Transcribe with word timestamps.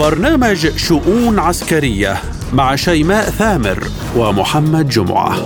برنامج 0.00 0.76
شؤون 0.76 1.38
عسكرية 1.38 2.16
مع 2.52 2.76
شيماء 2.76 3.30
ثامر 3.30 3.84
ومحمد 4.16 4.88
جمعة. 4.88 5.36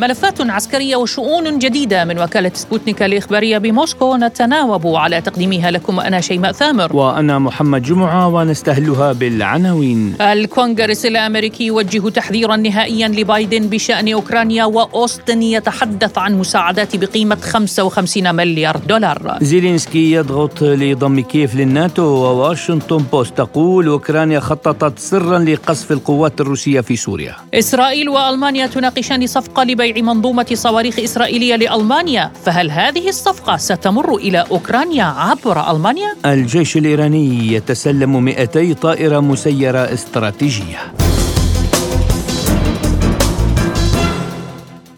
ملفات 0.00 0.40
عسكرية 0.40 0.96
وشؤون 0.96 1.58
جديدة 1.58 2.04
من 2.04 2.18
وكالة 2.18 2.50
سبوتنيك 2.54 3.02
الإخبارية 3.02 3.58
بموسكو. 3.58 4.16
نتناوب 4.16 4.86
على 4.86 5.20
تقديمها 5.20 5.70
لكم 5.70 6.00
أنا 6.00 6.20
شيماء 6.20 6.52
ثامر. 6.52 6.96
وأنا 6.96 7.38
محمد 7.38 7.82
جمعة 7.82 8.28
ونستهلها 8.28 9.12
بالعناوين. 9.12 10.14
الكونغرس 10.20 11.06
الأمريكي 11.06 11.66
يوجه 11.66 12.08
تحذيرا 12.08 12.56
نهائيا 12.56 13.08
لبايدن 13.08 13.68
بشأن 13.68 14.12
أوكرانيا 14.12 14.64
وأوستن 14.64 15.42
يتحدث 15.42 16.18
عن 16.18 16.38
مساعدات 16.38 16.96
بقيمة 16.96 17.38
55 17.40 18.34
مليار 18.34 18.76
دولار. 18.76 19.38
زيلينسكي 19.40 20.12
يضغط 20.12 20.62
لضم 20.62 21.20
كييف 21.20 21.54
للناتو 21.54 22.02
وواشنطن 22.02 23.04
بوست 23.12 23.38
تقول 23.38 23.86
أوكرانيا 23.86 24.40
خططت 24.40 24.98
سرا 24.98 25.38
لقصف 25.38 25.92
القوات 25.92 26.40
الروسية 26.40 26.80
في 26.80 26.96
سوريا. 26.96 27.36
إسرائيل 27.54 28.08
وألمانيا 28.08 28.66
تناقشان 28.66 29.26
صفقة 29.26 29.64
لبيع 29.64 29.89
بيع 29.92 30.04
منظومة 30.04 30.46
صواريخ 30.52 30.98
إسرائيلية 30.98 31.56
لألمانيا 31.56 32.32
فهل 32.44 32.70
هذه 32.70 33.08
الصفقة 33.08 33.56
ستمر 33.56 34.16
إلى 34.16 34.44
أوكرانيا 34.50 35.04
عبر 35.04 35.70
ألمانيا؟ 35.70 36.14
الجيش 36.26 36.76
الإيراني 36.76 37.52
يتسلم 37.52 38.24
200 38.24 38.72
طائرة 38.72 39.20
مسيرة 39.20 39.78
استراتيجية 39.78 40.78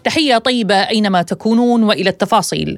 تحية 0.03 0.37
طيبة 0.37 0.75
أينما 0.75 1.21
تكونون 1.21 1.83
وإلى 1.83 2.09
التفاصيل 2.09 2.77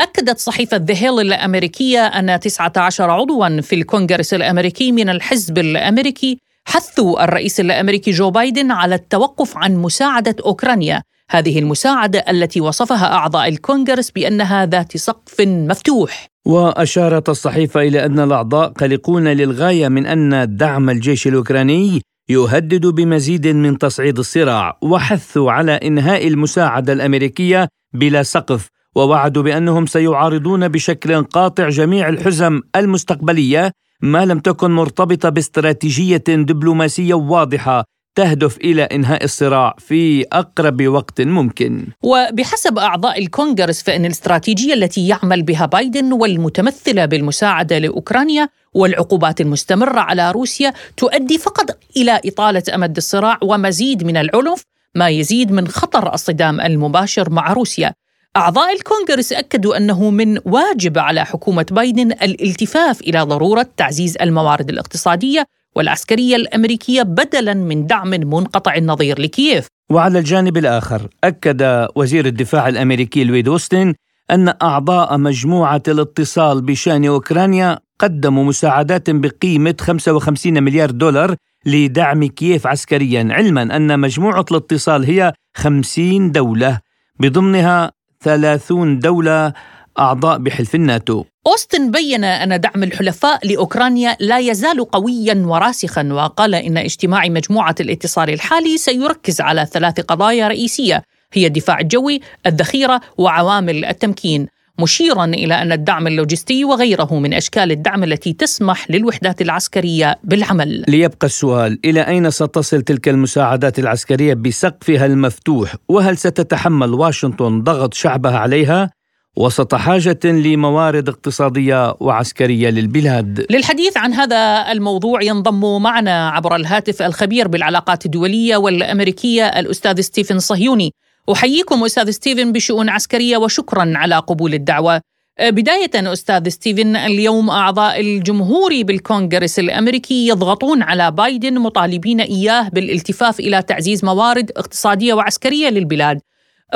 أكدت 0.00 0.38
صحيفة 0.38 0.76
ذا 0.76 0.94
هيل 0.94 1.20
الأمريكية 1.20 2.06
أن 2.06 2.40
19 2.40 3.10
عضوا 3.10 3.60
في 3.60 3.74
الكونغرس 3.74 4.34
الأمريكي 4.34 4.92
من 4.92 5.08
الحزب 5.08 5.58
الأمريكي 5.58 6.38
حثوا 6.66 7.24
الرئيس 7.24 7.60
الأمريكي 7.60 8.10
جو 8.10 8.30
بايدن 8.30 8.70
على 8.70 8.94
التوقف 8.94 9.56
عن 9.56 9.76
مساعدة 9.76 10.36
أوكرانيا 10.44 11.02
هذه 11.30 11.58
المساعدة 11.58 12.18
التي 12.18 12.60
وصفها 12.60 13.14
أعضاء 13.14 13.48
الكونغرس 13.48 14.10
بأنها 14.10 14.66
ذات 14.66 14.96
سقف 14.96 15.40
مفتوح. 15.40 16.26
وأشارت 16.46 17.28
الصحيفة 17.28 17.82
إلى 17.82 18.06
أن 18.06 18.20
الأعضاء 18.20 18.68
قلقون 18.68 19.28
للغاية 19.28 19.88
من 19.88 20.06
أن 20.06 20.56
دعم 20.56 20.90
الجيش 20.90 21.26
الأوكراني 21.26 22.02
يهدد 22.28 22.86
بمزيد 22.86 23.46
من 23.46 23.78
تصعيد 23.78 24.18
الصراع 24.18 24.78
وحثوا 24.82 25.52
على 25.52 25.72
إنهاء 25.72 26.28
المساعدة 26.28 26.92
الأمريكية 26.92 27.68
بلا 27.92 28.22
سقف 28.22 28.68
ووعدوا 28.96 29.42
بأنهم 29.42 29.86
سيعارضون 29.86 30.68
بشكل 30.68 31.24
قاطع 31.24 31.68
جميع 31.68 32.08
الحزم 32.08 32.60
المستقبلية 32.76 33.72
ما 34.02 34.24
لم 34.24 34.38
تكن 34.38 34.70
مرتبطة 34.70 35.28
باستراتيجية 35.28 36.24
دبلوماسية 36.28 37.14
واضحة 37.14 37.84
تهدف 38.14 38.56
إلى 38.56 38.82
إنهاء 38.82 39.24
الصراع 39.24 39.74
في 39.78 40.24
أقرب 40.32 40.86
وقت 40.86 41.20
ممكن. 41.20 41.86
وبحسب 42.02 42.78
أعضاء 42.78 43.18
الكونغرس 43.18 43.82
فإن 43.82 44.04
الاستراتيجية 44.04 44.74
التي 44.74 45.08
يعمل 45.08 45.42
بها 45.42 45.66
بايدن 45.66 46.12
والمتمثلة 46.12 47.04
بالمساعدة 47.04 47.78
لأوكرانيا 47.78 48.48
والعقوبات 48.74 49.40
المستمرة 49.40 50.00
على 50.00 50.30
روسيا 50.30 50.72
تؤدي 50.96 51.38
فقط 51.38 51.78
إلى 51.96 52.20
إطالة 52.24 52.62
أمد 52.74 52.96
الصراع 52.96 53.38
ومزيد 53.42 54.04
من 54.04 54.16
العنف 54.16 54.64
ما 54.94 55.08
يزيد 55.08 55.52
من 55.52 55.68
خطر 55.68 56.14
الصدام 56.14 56.60
المباشر 56.60 57.30
مع 57.30 57.52
روسيا. 57.52 57.92
أعضاء 58.36 58.72
الكونغرس 58.72 59.32
أكدوا 59.32 59.76
أنه 59.76 60.10
من 60.10 60.38
واجب 60.44 60.98
على 60.98 61.24
حكومة 61.24 61.66
بايدن 61.70 62.12
الالتفاف 62.12 63.00
إلى 63.00 63.20
ضرورة 63.20 63.66
تعزيز 63.76 64.16
الموارد 64.20 64.68
الاقتصادية 64.68 65.46
والعسكرية 65.74 66.36
الأمريكية 66.36 67.02
بدلا 67.02 67.54
من 67.54 67.86
دعم 67.86 68.10
منقطع 68.10 68.74
النظير 68.74 69.20
لكييف. 69.20 69.66
وعلى 69.90 70.18
الجانب 70.18 70.56
الآخر 70.56 71.08
أكد 71.24 71.88
وزير 71.96 72.26
الدفاع 72.26 72.68
الأمريكي 72.68 73.24
لويد 73.24 73.48
أوستن 73.48 73.94
أن 74.30 74.54
أعضاء 74.62 75.18
مجموعة 75.18 75.82
الاتصال 75.88 76.62
بشأن 76.62 77.04
أوكرانيا 77.04 77.78
قدموا 77.98 78.44
مساعدات 78.44 79.10
بقيمة 79.10 79.74
55 79.80 80.62
مليار 80.62 80.90
دولار 80.90 81.36
لدعم 81.66 82.24
كييف 82.24 82.66
عسكريا 82.66 83.28
علما 83.30 83.62
أن 83.76 84.00
مجموعة 84.00 84.44
الاتصال 84.50 85.04
هي 85.04 85.32
50 85.56 86.32
دولة 86.32 86.80
بضمنها 87.20 87.92
30 88.20 88.98
دولة 88.98 89.52
أعضاء 89.98 90.38
بحلف 90.38 90.74
الناتو 90.74 91.24
أوستن 91.46 91.90
بين 91.90 92.24
أن 92.24 92.60
دعم 92.60 92.82
الحلفاء 92.82 93.46
لأوكرانيا 93.46 94.16
لا 94.20 94.38
يزال 94.38 94.90
قويا 94.90 95.42
وراسخا 95.46 96.08
وقال 96.12 96.54
إن 96.54 96.76
اجتماع 96.76 97.28
مجموعة 97.28 97.74
الاتصال 97.80 98.30
الحالي 98.30 98.78
سيركز 98.78 99.40
على 99.40 99.66
ثلاث 99.66 100.00
قضايا 100.00 100.48
رئيسية 100.48 101.02
هي 101.32 101.46
الدفاع 101.46 101.80
الجوي، 101.80 102.20
الذخيرة 102.46 103.00
وعوامل 103.18 103.84
التمكين 103.84 104.46
مشيرا 104.78 105.24
إلى 105.24 105.54
أن 105.54 105.72
الدعم 105.72 106.06
اللوجستي 106.06 106.64
وغيره 106.64 107.14
من 107.18 107.34
أشكال 107.34 107.70
الدعم 107.72 108.04
التي 108.04 108.32
تسمح 108.32 108.90
للوحدات 108.90 109.42
العسكرية 109.42 110.18
بالعمل. 110.24 110.84
ليبقى 110.88 111.26
السؤال 111.26 111.78
إلى 111.84 112.00
أين 112.00 112.30
ستصل 112.30 112.82
تلك 112.82 113.08
المساعدات 113.08 113.78
العسكرية 113.78 114.34
بسقفها 114.34 115.06
المفتوح؟ 115.06 115.74
وهل 115.88 116.16
ستتحمل 116.16 116.94
واشنطن 116.94 117.62
ضغط 117.62 117.94
شعبها 117.94 118.38
عليها؟ 118.38 118.90
وسط 119.36 119.74
حاجة 119.74 120.18
لموارد 120.24 121.08
اقتصادية 121.08 121.94
وعسكرية 122.00 122.70
للبلاد. 122.70 123.46
للحديث 123.50 123.96
عن 123.96 124.12
هذا 124.12 124.72
الموضوع 124.72 125.22
ينضم 125.22 125.82
معنا 125.82 126.28
عبر 126.28 126.56
الهاتف 126.56 127.02
الخبير 127.02 127.48
بالعلاقات 127.48 128.06
الدولية 128.06 128.56
والأمريكية 128.56 129.46
الأستاذ 129.46 130.00
ستيفن 130.00 130.38
صهيوني. 130.38 130.92
أحييكم 131.32 131.84
أستاذ 131.84 132.10
ستيفن 132.10 132.52
بشؤون 132.52 132.88
عسكرية 132.88 133.36
وشكرا 133.36 133.92
على 133.96 134.18
قبول 134.18 134.54
الدعوة. 134.54 135.00
بداية 135.40 136.12
أستاذ 136.12 136.48
ستيفن 136.48 136.96
اليوم 136.96 137.50
أعضاء 137.50 138.00
الجمهوري 138.00 138.84
بالكونغرس 138.84 139.58
الأمريكي 139.58 140.28
يضغطون 140.28 140.82
على 140.82 141.10
بايدن 141.10 141.58
مطالبين 141.58 142.20
إياه 142.20 142.68
بالالتفات 142.68 143.40
إلى 143.40 143.62
تعزيز 143.62 144.04
موارد 144.04 144.50
اقتصادية 144.56 145.14
وعسكرية 145.14 145.68
للبلاد. 145.68 146.20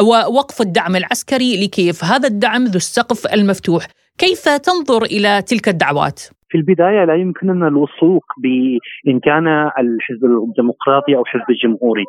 ووقف 0.00 0.60
الدعم 0.60 0.96
العسكري 0.96 1.64
لكيف 1.64 2.04
هذا 2.04 2.28
الدعم 2.28 2.64
ذو 2.64 2.76
السقف 2.76 3.34
المفتوح. 3.34 3.86
كيف 4.18 4.44
تنظر 4.48 5.02
إلى 5.02 5.42
تلك 5.42 5.68
الدعوات؟ 5.68 6.20
في 6.50 6.58
البداية 6.58 7.04
لا 7.04 7.14
يمكننا 7.14 7.68
الوثوق 7.68 8.24
بإن 8.42 9.20
كان 9.20 9.46
الحزب 9.78 10.24
الديمقراطي 10.24 11.16
أو 11.16 11.22
الحزب 11.22 11.50
الجمهوري، 11.50 12.04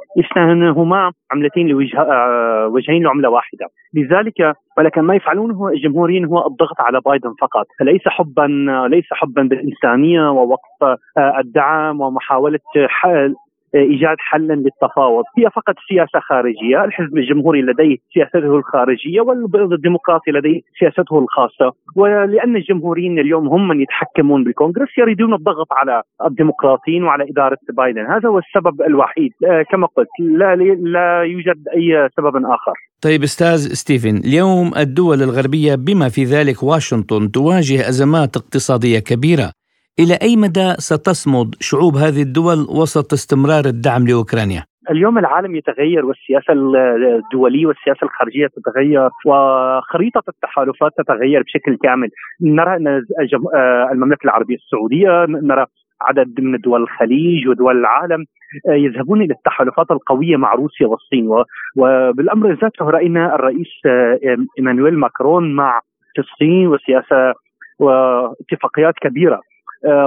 هما 0.78 1.12
عملتين 1.32 1.68
لوجه 1.68 2.02
آه، 2.02 2.68
وجهين 2.68 3.04
لعملة 3.04 3.30
واحدة، 3.30 3.68
لذلك 3.94 4.56
ولكن 4.78 5.02
ما 5.02 5.16
يفعلونه 5.16 5.68
الجمهوريين 5.68 6.26
هو 6.26 6.48
الضغط 6.48 6.80
على 6.80 7.02
بايدن 7.06 7.34
فقط، 7.42 7.66
فليس 7.80 8.02
حبا 8.06 8.48
ليس 8.92 9.06
حبا 9.12 9.42
بالإنسانية 9.42 10.32
ووقف 10.32 10.84
آه، 11.18 11.40
الدعم 11.40 12.02
ومحاولة 12.02 12.60
حل 12.88 13.36
إيجاد 13.76 14.18
حل 14.20 14.48
للتفاوض، 14.48 15.24
هي 15.38 15.50
فقط 15.50 15.76
سياسة 15.90 16.20
خارجية، 16.20 16.86
الحزب 16.86 17.18
الجمهوري 17.18 17.62
لديه 17.62 17.98
سياسته 18.14 18.56
الخارجية 18.56 19.22
والديمقراطي 19.22 20.32
لديه 20.32 20.62
سياسته 20.80 21.20
الخاصة، 21.20 21.74
ولأن 21.96 22.56
الجمهوريين 22.56 23.20
اليوم 23.20 23.48
هم 23.48 23.68
من 23.68 23.82
يتحكمون 23.82 24.44
بالكونغرس 24.44 24.98
يريدون 24.98 25.34
الضغط 25.34 25.68
على 25.72 26.02
الديمقراطيين 26.26 27.04
وعلى 27.04 27.30
إدارة 27.30 27.58
بايدن، 27.74 28.06
هذا 28.06 28.30
هو 28.30 28.40
السبب 28.40 28.82
الوحيد، 28.82 29.32
آه، 29.46 29.62
كما 29.72 29.88
قلت 29.88 30.08
لا 30.20 30.56
لا 30.56 31.24
يوجد 31.24 31.68
أي 31.76 32.10
سبب 32.18 32.36
آخر. 32.36 32.74
طيب 33.02 33.24
أستاذ 33.24 33.58
ستيفن، 33.58 34.18
اليوم 34.18 34.72
الدول 34.78 35.22
الغربية 35.22 35.76
بما 35.76 36.10
في 36.10 36.24
ذلك 36.24 36.64
واشنطن 36.64 37.32
تواجه 37.32 37.90
أزمات 37.90 38.38
اقتصادية 38.38 39.00
كبيرة. 39.00 39.59
إلى 40.00 40.14
أي 40.22 40.36
مدى 40.36 40.74
ستصمد 40.78 41.56
شعوب 41.60 41.96
هذه 41.96 42.22
الدول 42.22 42.60
وسط 42.82 43.14
استمرار 43.14 43.66
الدعم 43.66 44.08
لأوكرانيا؟ 44.08 44.64
اليوم 44.92 45.18
العالم 45.18 45.56
يتغير 45.56 46.06
والسياسة 46.06 46.54
الدولية 46.54 47.66
والسياسة 47.66 48.04
الخارجية 48.04 48.48
تتغير 48.48 49.10
وخريطة 49.26 50.24
التحالفات 50.30 50.92
تتغير 50.98 51.42
بشكل 51.44 51.78
كامل. 51.84 52.10
نرى 52.42 52.76
أن 52.76 52.88
آه، 52.88 53.90
المملكة 53.92 54.24
العربية 54.26 54.56
السعودية 54.56 55.26
نرى 55.26 55.66
عدد 56.02 56.42
من 56.42 56.58
دول 56.58 56.82
الخليج 56.82 57.48
ودول 57.48 57.78
العالم 57.80 58.26
آه، 58.70 58.74
يذهبون 58.74 59.22
إلى 59.22 59.34
التحالفات 59.34 59.92
القوية 59.92 60.38
مع 60.38 60.54
روسيا 60.54 60.88
والصين. 60.88 61.30
وبالأمر 61.76 62.54
ذاته 62.62 62.86
رأينا 62.86 63.36
الرئيس 63.36 63.72
آه، 63.86 64.20
إيمانويل 64.60 65.00
ماكرون 65.00 65.56
مع 65.56 65.82
الصين 66.20 66.68
وسياسة 66.68 67.34
واتفاقيات 67.80 68.94
كبيرة. 69.02 69.42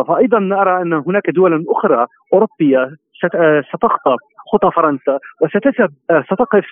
فايضا 0.08 0.38
نرى 0.38 0.82
أن 0.82 0.92
هناك 0.92 1.30
دول 1.30 1.64
أخرى 1.68 2.06
أوروبية 2.32 2.90
آه، 3.34 3.62
ستخطى 3.74 4.16
خطى 4.52 4.70
فرنسا 4.76 5.18
وستذهب 5.42 5.90
ستقف 6.26 6.64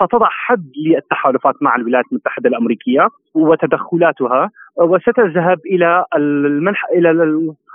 ستضع 0.00 0.26
حد 0.30 0.70
للتحالفات 0.86 1.54
مع 1.60 1.76
الولايات 1.76 2.04
المتحدة 2.12 2.48
الأمريكية 2.48 3.08
وتدخلاتها 3.34 4.50
وستذهب 4.76 5.58
إلى 5.66 6.04
المنح 6.16 6.84
إلى 6.94 7.10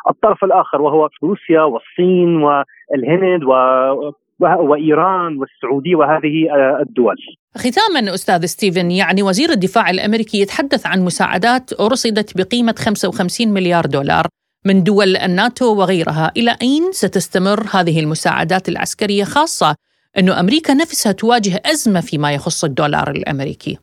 الطرف 0.10 0.44
الآخر 0.44 0.82
وهو 0.82 1.10
روسيا 1.24 1.62
والصين 1.62 2.44
والهند 2.44 3.44
و 3.44 3.54
وإيران 4.40 5.38
والسعودية 5.38 5.96
وهذه 5.96 6.48
الدول. 6.82 7.16
ختاما 7.58 8.14
أستاذ 8.14 8.46
ستيفن 8.46 8.92
يعني 8.92 9.24
وزير 9.24 9.50
الدفاع 9.50 9.90
الأمريكي 9.90 10.42
يتحدث 10.42 10.88
عن 10.88 11.02
مساعدات 11.02 11.82
رصدت 11.82 12.38
بقيمة 12.38 12.76
55 12.78 13.54
مليار 13.54 13.86
دولار 13.86 14.26
من 14.66 14.84
دول 14.84 15.18
الناتو 15.18 15.66
وغيرها، 15.80 16.32
إلى 16.38 16.56
أين 16.62 16.92
ستستمر 16.92 17.60
هذه 17.74 18.00
المساعدات 18.00 18.70
العسكرية 18.70 19.24
خاصة 19.24 19.76
انه 20.18 20.40
أمريكا 20.40 20.74
نفسها 20.74 21.12
تواجه 21.12 21.62
أزمة 21.66 22.02
فيما 22.02 22.34
يخص 22.34 22.64
الدولار 22.64 23.10
الأمريكي؟ 23.10 23.78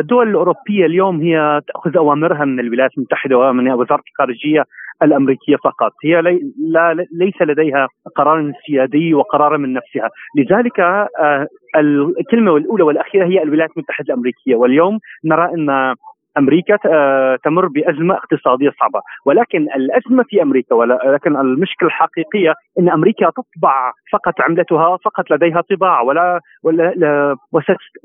الدول 0.00 0.28
الأوروبية 0.28 0.86
اليوم 0.86 1.20
هي 1.20 1.60
تأخذ 1.68 1.96
أوامرها 1.96 2.44
من 2.44 2.60
الولايات 2.60 2.90
المتحدة 2.98 3.38
ومن 3.38 3.70
وزارة 3.70 4.02
الخارجية 4.10 4.64
الأمريكية 5.02 5.56
فقط، 5.56 5.92
هي 6.04 6.22
لي 6.22 6.52
لا 6.58 7.06
ليس 7.12 7.42
لديها 7.42 7.88
قرار 8.16 8.52
سيادي 8.66 9.14
وقرار 9.14 9.58
من 9.58 9.72
نفسها، 9.72 10.10
لذلك 10.36 10.80
آه، 10.80 11.46
الكلمة 11.76 12.56
الأولى 12.56 12.82
والأخيرة 12.82 13.26
هي 13.26 13.42
الولايات 13.42 13.70
المتحدة 13.76 14.14
الأمريكية، 14.14 14.54
واليوم 14.54 14.98
نرى 15.24 15.44
إن 15.54 15.94
أمريكا 16.38 16.78
آه، 16.86 17.38
تمر 17.44 17.66
بأزمة 17.66 18.14
اقتصادية 18.14 18.70
صعبة، 18.80 19.00
ولكن 19.24 19.62
الأزمة 19.76 20.24
في 20.28 20.42
أمريكا 20.42 20.74
ولكن 20.74 21.36
المشكلة 21.36 21.88
الحقيقية 21.88 22.54
إن 22.78 22.88
أمريكا 22.88 23.30
تطبع 23.30 23.92
فقط 24.12 24.40
عملتها 24.40 24.96
فقط 25.04 25.30
لديها 25.30 25.60
طباعه 25.60 26.02
ولا, 26.02 26.40
ولا 26.62 27.36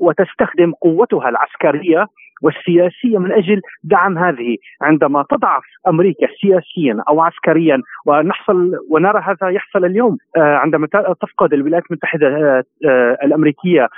وتستخدم 0.00 0.72
قوتها 0.72 1.28
العسكرية 1.28 2.06
والسياسية 2.42 3.18
من 3.18 3.32
أجل 3.32 3.60
دعم 3.84 4.18
هذه. 4.18 4.56
عندما 4.82 5.24
تضعف 5.30 5.62
أمريكا 5.88 6.26
سياسيا 6.40 7.02
أو 7.08 7.20
عسكريا 7.20 7.82
ونحصل 8.06 8.72
ونرى 8.90 9.22
هذا 9.22 9.50
يحصل 9.50 9.84
اليوم 9.84 10.16
آه، 10.36 10.56
عندما 10.56 10.86
تفقد 11.20 11.52
الولايات 11.52 11.84
المتحدة 11.90 12.26
آه، 12.26 13.18
الأمريكية 13.22 13.88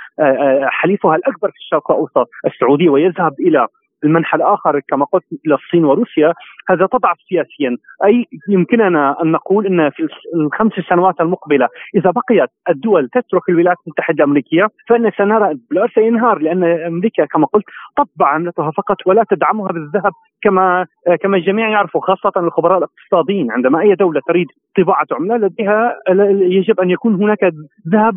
حليفها 0.63 1.15
ااكبر 1.15 1.51
في 1.51 1.57
الشرق 1.57 1.91
الأوسط 1.91 2.29
السعوديه 2.45 2.89
ويذهب 2.89 3.33
إلى 3.39 3.67
المنحى 4.03 4.37
الآخر 4.37 4.79
كما 4.79 5.05
قلت 5.05 5.23
إلى 5.45 5.55
الصين 5.55 5.85
وروسيا 5.85 6.33
هذا 6.69 6.85
تضعف 6.85 7.17
سياسيا. 7.29 7.77
أي 8.05 8.25
يمكننا 8.49 9.21
أن 9.21 9.31
نقول 9.31 9.65
إن 9.65 9.89
في 9.89 10.07
الخمس 10.35 10.73
سنوات 10.89 11.21
المقبلة 11.21 11.67
إذا 11.95 12.11
بقيت 12.11 12.49
الدول 12.69 13.09
تترك 13.09 13.49
الولايات 13.49 13.77
المتحدة 13.87 14.23
الأمريكية 14.23 14.67
فإن 14.89 15.11
سنرى 15.17 15.51
الدولار 15.51 15.91
سينهار 15.95 16.39
لأن 16.39 16.63
أمريكا 16.63 17.25
كما 17.25 17.45
قلت 17.45 17.65
تطبع 17.97 18.27
عملتها 18.27 18.71
فقط 18.71 18.97
ولا 19.05 19.23
تدعمها 19.29 19.67
بالذهب 19.67 20.11
كما 20.41 20.85
كما 21.21 21.37
الجميع 21.37 21.69
يعرفوا 21.69 22.01
خاصة 22.01 22.31
الخبراء 22.37 22.77
الاقتصاديين 22.77 23.51
عندما 23.51 23.81
أي 23.81 23.95
دولة 23.95 24.21
تريد 24.27 24.47
طباعة 24.77 25.07
عملة 25.11 25.37
لديها 25.37 25.99
يجب 26.41 26.79
أن 26.79 26.89
يكون 26.89 27.15
هناك 27.15 27.51
ذهب 27.89 28.13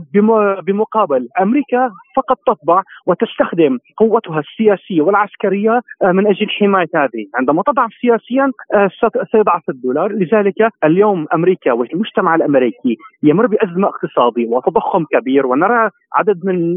بمقابل. 0.67 1.29
أمريكا 1.41 1.91
فقط 2.17 2.39
تطبع 2.47 2.83
وتستخدم 3.07 3.79
قوتها 3.97 4.41
السياسية 4.41 5.03
والعسكرية 5.03 5.81
آه، 6.03 6.13
من 6.13 6.27
أجل 6.27 6.49
حماية 6.49 6.89
هذه. 6.95 7.27
عندما 7.35 7.63
تضعف 7.63 7.91
سياسيا 8.01 8.51
آه، 8.75 8.91
سيضعف 9.33 9.69
الدولار. 9.69 10.13
لذلك 10.13 10.73
اليوم 10.85 11.27
أمريكا 11.35 11.73
والمجتمع 11.73 12.35
الأمريكي 12.35 12.97
يمر 13.23 13.47
بأزمة 13.47 13.89
اقتصادية 13.89 14.49
وتضخم 14.49 15.05
كبير 15.13 15.47
ونرى 15.47 15.91
عدد 16.15 16.41
من 16.45 16.77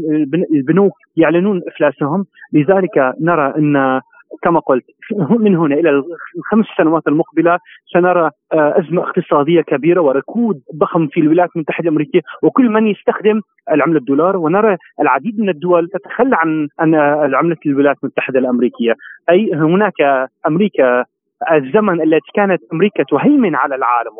البنوك 0.54 0.92
يعلنون 1.16 1.60
إفلاسهم. 1.68 2.24
لذلك 2.52 3.14
نرى 3.20 3.54
أن 3.58 4.00
كما 4.42 4.60
قلت 4.60 4.84
من 5.30 5.56
هنا 5.56 5.74
إلى 5.74 6.02
الخمس 6.36 6.66
سنوات 6.76 7.02
المقبلة 7.08 7.58
سنرى 7.92 8.30
آه، 8.52 8.78
أزمة 8.78 9.02
اقتصادية 9.02 9.60
كبيرة 9.60 10.00
وركود 10.00 10.60
ضخم 10.76 11.06
في 11.06 11.20
الولايات 11.20 11.50
المتحدة 11.56 11.88
الأمريكية 11.88 12.20
وكل 12.42 12.68
من 12.70 12.86
يستخدم 12.86 13.40
العملة 13.72 13.98
الدولار. 13.98 14.36
ونرى 14.36 14.76
العديد 15.00 15.40
من 15.40 15.48
الدول 15.48 15.88
تتخلى 15.88 16.36
عن 16.36 16.68
عن 16.78 16.94
عمله 17.34 17.56
الولايات 17.66 17.96
المتحدة 18.02 18.38
الأمريكية. 18.38 18.94
أي 19.30 19.54
هناك 19.54 20.28
أمريكا 20.46 21.04
الزمن 21.52 22.02
التي 22.02 22.30
كانت 22.34 22.62
أمريكا 22.72 23.02
تهيمن 23.02 23.54
على 23.54 23.74
العالم. 23.74 24.12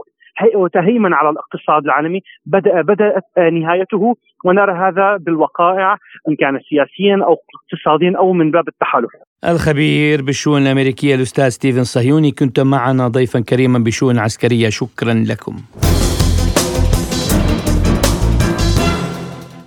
وتهيمن 0.54 1.12
على 1.12 1.30
الاقتصاد 1.30 1.84
العالمي 1.84 2.20
بدا 2.46 2.82
بدأت 2.82 3.52
نهايته 3.52 4.16
ونرى 4.44 4.72
هذا 4.72 5.16
بالوقائع 5.16 5.96
إن 6.28 6.36
كان 6.36 6.60
سياسيا 6.68 7.24
أو 7.24 7.36
اقتصاديا 7.54 8.18
أو 8.18 8.32
من 8.32 8.50
باب 8.50 8.68
التحالف. 8.68 9.10
الخبير 9.44 10.22
بالشؤون 10.22 10.62
الأمريكية 10.62 11.14
الأستاذ 11.14 11.48
ستيفن 11.48 11.84
صهيوني 11.84 12.30
كنت 12.30 12.60
معنا 12.60 13.08
ضيفا 13.08 13.40
كريما 13.40 13.78
بشؤون 13.78 14.18
عسكرية 14.18 14.68
شكرا 14.68 15.24
لكم. 15.28 15.56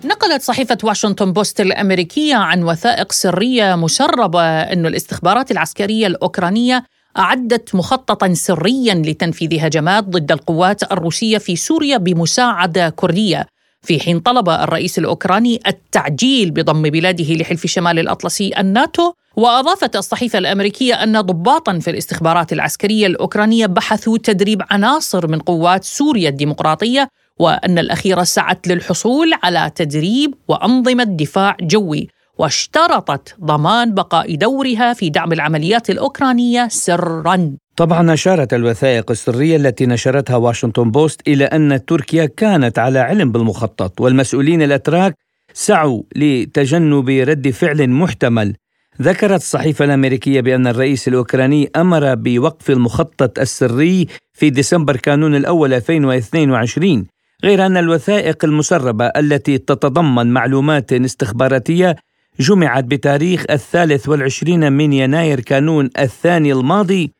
نقلت 0.06 0.42
صحيفة 0.42 0.78
واشنطن 0.84 1.34
بوست 1.34 1.62
الأمريكية 1.62 2.36
عن 2.36 2.64
وثائق 2.64 3.12
سرية 3.12 3.76
مسربة 3.76 4.42
أن 4.42 4.86
الاستخبارات 4.86 5.52
العسكرية 5.52 6.08
الأوكرانية 6.08 6.84
أعدت 7.18 7.76
مخططا 7.76 8.34
سريا 8.34 8.94
لتنفيذ 8.94 9.60
هجمات 9.60 10.04
ضد 10.04 10.32
القوات 10.32 10.92
الروسية 10.92 11.38
في 11.38 11.56
سوريا 11.56 11.98
بمساعدة 11.98 12.90
كردية. 12.90 13.48
في 13.82 14.00
حين 14.00 14.20
طلب 14.20 14.50
الرئيس 14.50 15.00
الأوكراني 15.00 15.60
التعجيل 15.68 16.52
بضم 16.52 16.82
بلاده 16.82 17.34
لحلف 17.34 17.68
شمال 17.68 18.00
الأطلسي 18.00 18.52
الناتو 18.60 19.14
وأضافت 19.36 19.96
الصحيفة 19.96 20.40
الأمريكية 20.40 20.94
أن 20.94 21.22
ضباطا 21.22 21.80
في 21.80 21.90
الاستخبارات 21.90 22.54
العسكرية 22.54 23.08
الأوكرانية 23.08 23.66
بحثوا 23.66 24.18
تدريب 24.18 24.62
عناصر 24.72 25.28
من 25.28 25.40
قوات 25.40 25.84
سوريا 25.84 26.30
الديمقراطية 26.30 27.10
وأن 27.40 27.80
الأخيرة 27.80 28.24
سعت 28.24 28.68
للحصول 28.68 29.32
على 29.44 29.72
تدريب 29.76 30.36
وأنظمة 30.48 31.04
دفاع 31.04 31.58
جوي. 31.62 32.08
واشترطت 32.38 33.36
ضمان 33.44 33.94
بقاء 33.94 34.36
دورها 34.36 34.94
في 34.94 35.10
دعم 35.10 35.34
العمليات 35.34 35.90
الأوكرانية 35.90 36.68
سرا. 36.68 37.56
طبعا 37.76 38.14
أشارت 38.14 38.54
الوثائق 38.54 39.12
السرية 39.12 39.56
التي 39.56 39.86
نشرتها 39.86 40.36
واشنطن 40.36 40.92
بوست 40.92 41.28
إلى 41.28 41.46
أن 41.46 41.86
تركيا 41.86 42.26
كانت 42.26 42.80
على 42.80 43.00
علم 43.00 43.32
بالمخطط 43.32 44.02
والمسؤولين 44.02 44.62
الأتراك 44.62 45.16
سعوا 45.54 46.02
لتجنب 46.16 47.10
رد 47.10 47.50
فعل 47.50 47.90
محتمل. 47.90 48.56
ذكرت 49.02 49.42
الصحيفة 49.42 49.86
الأمريكية 49.86 50.42
بأن 50.42 50.68
الرئيس 50.68 51.08
الأوكراني 51.08 51.70
أمر 51.76 52.16
بوقف 52.16 52.70
المخطط 52.70 53.40
السري 53.40 54.08
في 54.34 54.50
ديسمبر 54.50 54.96
كانون 54.98 55.36
الأول 55.36 55.74
2022 55.74 57.06
غير 57.44 57.66
أن 57.66 57.78
الوثائق 57.78 58.46
المسربة 58.46 59.06
التي 59.06 59.58
تتضمن 59.58 60.28
معلومات 60.28 60.94
استخباراتية 60.94 61.96
جمعت 62.40 62.84
بتاريخ 62.84 63.46
الثالث 63.50 64.10
والعشرين 64.10 64.74
من 64.74 64.94
يناير 64.94 65.40
كانون 65.40 65.90
الثاني 66.00 66.54
الماضي 66.54 67.12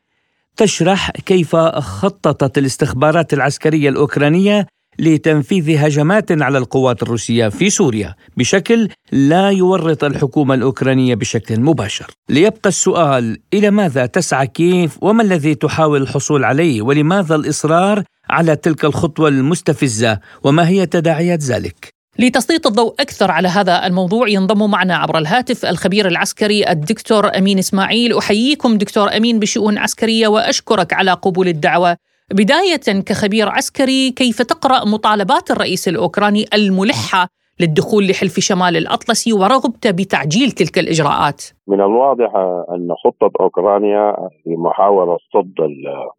تشرح 0.56 1.10
كيف 1.10 1.56
خططت 1.56 2.58
الاستخبارات 2.58 3.32
العسكرية 3.32 3.88
الأوكرانية 3.88 4.66
لتنفيذ 4.98 5.78
هجمات 5.78 6.42
على 6.42 6.58
القوات 6.58 7.02
الروسية 7.02 7.48
في 7.48 7.70
سوريا 7.70 8.14
بشكل 8.36 8.88
لا 9.12 9.50
يورط 9.50 10.04
الحكومة 10.04 10.54
الأوكرانية 10.54 11.14
بشكل 11.14 11.60
مباشر. 11.60 12.06
ليبقى 12.28 12.68
السؤال 12.68 13.38
إلى 13.54 13.70
ماذا 13.70 14.06
تسعى 14.06 14.46
كيف 14.46 14.98
وما 15.02 15.22
الذي 15.22 15.54
تحاول 15.54 16.02
الحصول 16.02 16.44
عليه؟ 16.44 16.82
ولماذا 16.82 17.34
الإصرار 17.34 18.02
على 18.30 18.56
تلك 18.56 18.84
الخطوة 18.84 19.28
المستفزة؟ 19.28 20.20
وما 20.44 20.68
هي 20.68 20.86
تداعيات 20.86 21.42
ذلك؟ 21.42 21.97
لتسليط 22.20 22.66
الضوء 22.66 22.92
أكثر 23.00 23.30
على 23.30 23.48
هذا 23.48 23.86
الموضوع 23.86 24.28
ينضم 24.28 24.70
معنا 24.70 24.96
عبر 24.96 25.18
الهاتف 25.18 25.64
الخبير 25.64 26.06
العسكري 26.06 26.70
الدكتور 26.70 27.38
أمين 27.38 27.58
إسماعيل. 27.58 28.18
أحييكم 28.18 28.78
دكتور 28.78 29.16
أمين 29.16 29.38
بشؤون 29.38 29.78
عسكرية 29.78 30.28
وأشكرك 30.28 30.92
على 30.92 31.12
قبول 31.12 31.48
الدعوة. 31.48 31.96
بداية 32.30 33.02
كخبير 33.06 33.48
عسكري 33.48 34.10
كيف 34.10 34.42
تقرأ 34.42 34.84
مطالبات 34.84 35.50
الرئيس 35.50 35.88
الأوكراني 35.88 36.44
الملحة 36.54 37.28
للدخول 37.60 38.08
لحلف 38.08 38.40
شمال 38.40 38.76
الأطلسي 38.76 39.32
ورغبته 39.32 39.90
بتعجيل 39.90 40.50
تلك 40.50 40.78
الإجراءات؟ 40.78 41.42
من 41.68 41.80
الواضح 41.80 42.34
أن 42.74 42.88
خطة 43.04 43.30
أوكرانيا 43.40 44.12
في 44.44 44.50
محاولة 44.56 45.16
صد 45.34 45.54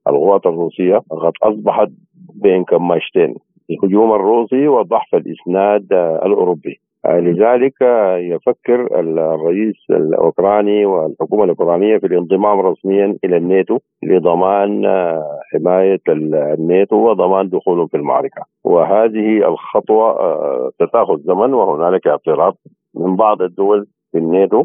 القوات 0.08 0.46
الروسية 0.46 0.98
قد 0.98 1.34
أصبحت 1.44 1.90
بين 2.34 2.64
كماشتين 2.64 3.36
الهجوم 3.72 4.14
الروسي 4.14 4.68
وضعف 4.68 5.16
الإسناد 5.16 5.94
الأوروبي. 6.26 6.80
لذلك 7.06 7.82
يفكر 8.18 9.00
الرئيس 9.00 9.76
الأوكراني 9.90 10.86
والحكومة 10.86 11.44
الأوكرانية 11.44 11.98
في 11.98 12.06
الانضمام 12.06 12.60
رسميا 12.60 13.16
إلى 13.24 13.38
الناتو 13.38 13.78
لضمان 14.04 14.86
حماية 15.54 16.00
الناتو 16.10 16.96
وضمان 16.96 17.50
دخولهم 17.50 17.88
في 17.88 17.98
المعركة. 17.98 18.42
وهذه 18.64 19.48
الخطوة 19.48 20.16
ستأخذ 20.70 21.18
زمن 21.20 21.54
وهنالك 21.54 22.08
اعتراض 22.08 22.56
من 22.96 23.16
بعض 23.16 23.42
الدول 23.42 23.88
في 24.12 24.18
الناتو. 24.18 24.64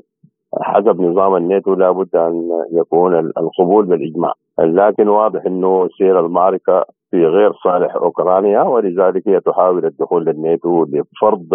حسب 0.62 1.00
نظام 1.00 1.36
الناتو 1.36 1.74
لابد 1.74 2.16
أن 2.16 2.48
يكون 2.72 3.14
القبول 3.18 3.84
بالإجماع. 3.84 4.32
لكن 4.58 5.08
واضح 5.08 5.46
إنه 5.46 5.88
سير 5.98 6.20
المعركة 6.26 6.84
في 7.14 7.26
غير 7.26 7.52
صالح 7.64 7.96
أوكرانيا 7.96 8.62
ولذلك 8.62 9.28
هي 9.28 9.40
تحاول 9.40 9.84
الدخول 9.84 10.24
للناتو 10.24 10.84
لفرض 10.84 11.54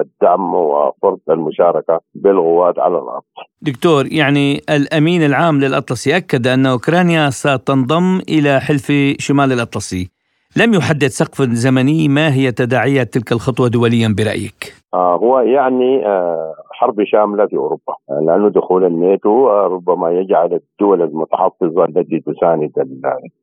الدعم 0.00 0.54
وفرض 0.54 1.18
المشاركة 1.30 2.00
بالقوات 2.14 2.78
على 2.78 2.98
الأرض. 2.98 3.22
دكتور 3.62 4.04
يعني 4.12 4.60
الأمين 4.70 5.22
العام 5.22 5.60
للأطلسي 5.60 6.16
أكد 6.16 6.46
أن 6.46 6.66
أوكرانيا 6.66 7.30
ستنضم 7.30 8.20
إلى 8.28 8.60
حلف 8.60 8.92
شمال 9.18 9.52
الأطلسي. 9.52 10.10
لم 10.56 10.74
يحدد 10.74 11.06
سقف 11.06 11.42
زمني 11.42 12.08
ما 12.08 12.34
هي 12.34 12.52
تداعيات 12.52 13.14
تلك 13.14 13.32
الخطوة 13.32 13.68
دوليا 13.68 14.14
برأيك؟ 14.18 14.74
آه 14.94 15.16
هو 15.16 15.40
يعني 15.40 16.06
آه 16.06 16.54
حرب 16.72 17.04
شامله 17.04 17.46
في 17.46 17.56
أوروبا 17.56 17.94
آه 18.10 18.20
لأنه 18.26 18.48
دخول 18.48 18.84
الناتو 18.84 19.48
ربما 19.48 20.10
يجعل 20.10 20.60
الدول 20.60 21.02
المتحفظة 21.02 21.84
التي 21.84 22.20
تساند 22.20 22.72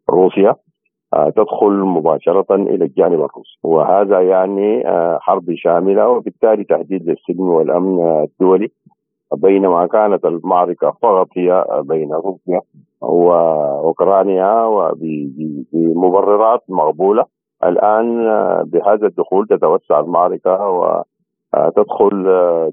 روسيا 0.10 0.56
تدخل 1.36 1.74
مباشرة 1.74 2.56
إلى 2.56 2.86
الجانب 2.86 3.14
الروسي. 3.14 3.60
وهذا 3.64 4.22
يعني 4.22 4.88
آه، 4.88 5.20
حرب 5.22 5.54
شاملة 5.56 6.08
وبالتالي 6.10 6.64
تهديد 6.64 7.10
للسلم 7.10 7.50
والأمن 7.50 8.24
الدولي. 8.24 8.72
بينما 9.38 9.88
كانت 9.88 10.26
المعركة 10.26 10.94
فقط 11.02 11.28
هي 11.38 11.66
بين 11.82 12.14
روسيا 12.14 12.62
وأوكرانيا 13.02 14.64
وبمبررات 14.66 16.64
مقبولة. 16.70 17.26
الآن 17.64 18.28
آه، 18.28 18.64
بهذا 18.66 19.08
الدخول 19.08 19.48
تتوسع 19.48 20.00
المعركة 20.00 20.70
و 20.70 21.04
تدخل 21.76 22.24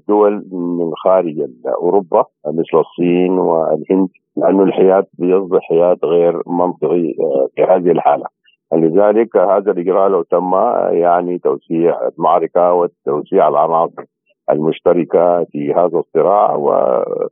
دول 0.07 0.45
من 0.51 0.91
خارج 0.95 1.35
أوروبا 1.81 2.25
مثل 2.47 2.77
الصين 2.79 3.39
والهند. 3.39 4.09
لأنه 4.41 4.63
الحياد 4.63 5.05
بيصبح 5.13 5.59
حياد 5.69 5.97
غير 6.03 6.41
منطقي 6.47 7.13
في 7.55 7.63
هذه 7.63 7.91
الحالة 7.91 8.25
لذلك 8.73 9.37
هذا 9.37 9.71
الإجراء 9.71 10.09
لو 10.09 10.21
تم 10.21 10.53
يعني 10.91 11.37
توسيع 11.37 12.07
المعركة 12.17 12.73
وتوسيع 12.73 13.47
العناصر 13.47 14.03
المشتركة 14.51 15.45
في 15.51 15.73
هذا 15.73 15.99
الصراع 15.99 16.55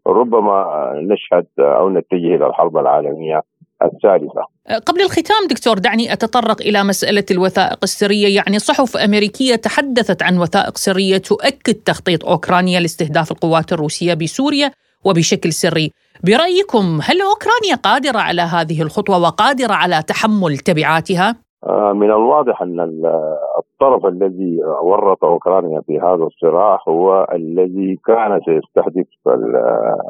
وربما 0.05 0.91
نشهد 0.95 1.45
أو 1.59 1.89
نتجه 1.89 2.35
إلى 2.35 2.47
الحرب 2.47 2.77
العالمية 2.77 3.41
الثالثة. 3.83 4.41
قبل 4.85 5.01
الختام 5.01 5.47
دكتور 5.49 5.77
دعني 5.77 6.13
أتطرق 6.13 6.61
إلى 6.61 6.83
مسألة 6.83 7.23
الوثائق 7.31 7.79
السرية، 7.83 8.35
يعني 8.35 8.59
صحف 8.59 8.97
أمريكية 8.97 9.55
تحدثت 9.55 10.23
عن 10.23 10.37
وثائق 10.37 10.77
سرية 10.77 11.17
تؤكد 11.17 11.73
تخطيط 11.73 12.25
أوكرانيا 12.25 12.79
لاستهداف 12.79 13.31
القوات 13.31 13.73
الروسية 13.73 14.13
بسوريا 14.13 14.71
وبشكل 15.05 15.53
سري. 15.53 15.91
برأيكم 16.24 16.86
هل 17.07 17.17
أوكرانيا 17.21 17.75
قادرة 17.83 18.19
على 18.19 18.41
هذه 18.41 18.81
الخطوة 18.81 19.17
وقادرة 19.21 19.74
على 19.74 20.03
تحمل 20.07 20.57
تبعاتها؟ 20.57 21.36
آه، 21.63 21.93
من 21.93 22.12
الواضح 22.12 22.62
أن 22.62 22.79
الطرف 23.57 24.05
الذي 24.05 24.59
ورط 24.81 25.24
أوكرانيا 25.24 25.81
في 25.81 26.00
هذا 26.00 26.24
الصراع 26.24 26.79
هو 26.88 27.27
الذي 27.33 28.00
كان 28.05 28.39
سيستهدف 28.45 29.07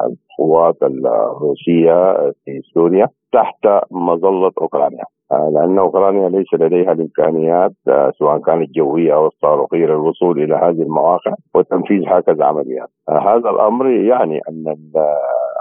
القوات 0.06 0.76
الروسية 0.82 2.16
في 2.44 2.60
سوريا 2.74 3.08
تحت 3.32 3.84
مظلة 3.90 4.52
أوكرانيا 4.60 5.04
آه، 5.32 5.50
لأن 5.54 5.78
أوكرانيا 5.78 6.28
ليس 6.28 6.54
لديها 6.54 6.92
الإمكانيات 6.92 7.72
آه، 7.88 8.12
سواء 8.18 8.38
كانت 8.38 8.70
جويه 8.70 9.14
أو 9.14 9.26
الصاروخية 9.26 9.86
للوصول 9.86 10.42
إلى 10.42 10.54
هذه 10.54 10.82
المواقع 10.82 11.34
وتنفيذ 11.54 12.02
هكذا 12.06 12.44
عمليات. 12.44 12.88
هذا 13.10 13.50
الأمر 13.50 13.90
يعني 13.90 14.40
أن 14.48 14.74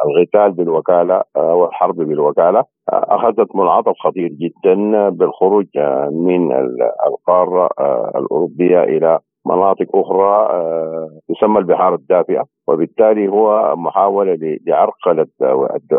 القتال 0.05 0.51
بالوكالة 0.51 1.21
والحرب 1.35 1.95
بالوكالة 1.95 2.63
أخذت 2.89 3.55
منعطف 3.55 3.93
خطير 3.99 4.27
جدا 4.27 5.09
بالخروج 5.09 5.65
من 6.11 6.51
القارة 7.07 7.69
الأوروبية 8.15 8.83
إلى 8.83 9.19
مناطق 9.49 9.95
أخرى 9.95 10.47
تسمى 11.29 11.59
البحار 11.59 11.95
الدافئة 11.95 12.43
وبالتالي 12.67 13.27
هو 13.27 13.75
محاولة 13.75 14.37
لعرقلة 14.67 15.27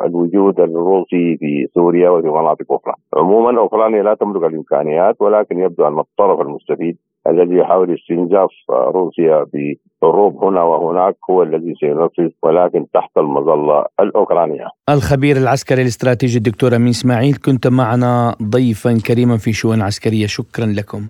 الوجود 0.07 0.61
الروسي 0.61 1.37
في 1.40 1.67
سوريا 1.75 2.11
وفي 2.11 2.28
مناطق 2.28 2.73
أخرى. 2.73 2.95
عموما 3.17 3.61
أوكرانيا 3.61 4.02
لا 4.02 4.14
تملك 4.14 4.45
الإمكانيات 4.45 5.17
ولكن 5.21 5.59
يبدو 5.59 5.87
أن 5.88 5.99
الطرف 5.99 6.40
المستفيد 6.40 6.97
الذي 7.28 7.57
يحاول 7.57 7.95
استنزاف 7.95 8.50
روسيا 8.71 9.47
بحروب 9.52 10.45
هنا 10.45 10.62
وهناك 10.62 11.17
هو 11.31 11.43
الذي 11.43 11.75
سينفذ 11.81 12.31
ولكن 12.43 12.87
تحت 12.95 13.19
المظلة 13.19 13.85
الأوكرانية. 14.00 14.67
الخبير 14.88 15.37
العسكري 15.37 15.83
الاستراتيجي 15.83 16.38
الدكتور 16.38 16.76
أمين 16.76 16.88
إسماعيل 16.88 17.35
كنت 17.47 17.67
معنا 17.67 18.35
ضيفا 18.43 18.99
كريما 19.07 19.37
في 19.37 19.52
شؤون 19.52 19.83
عسكرية 19.83 20.26
شكرا 20.26 20.67
لكم. 20.67 21.00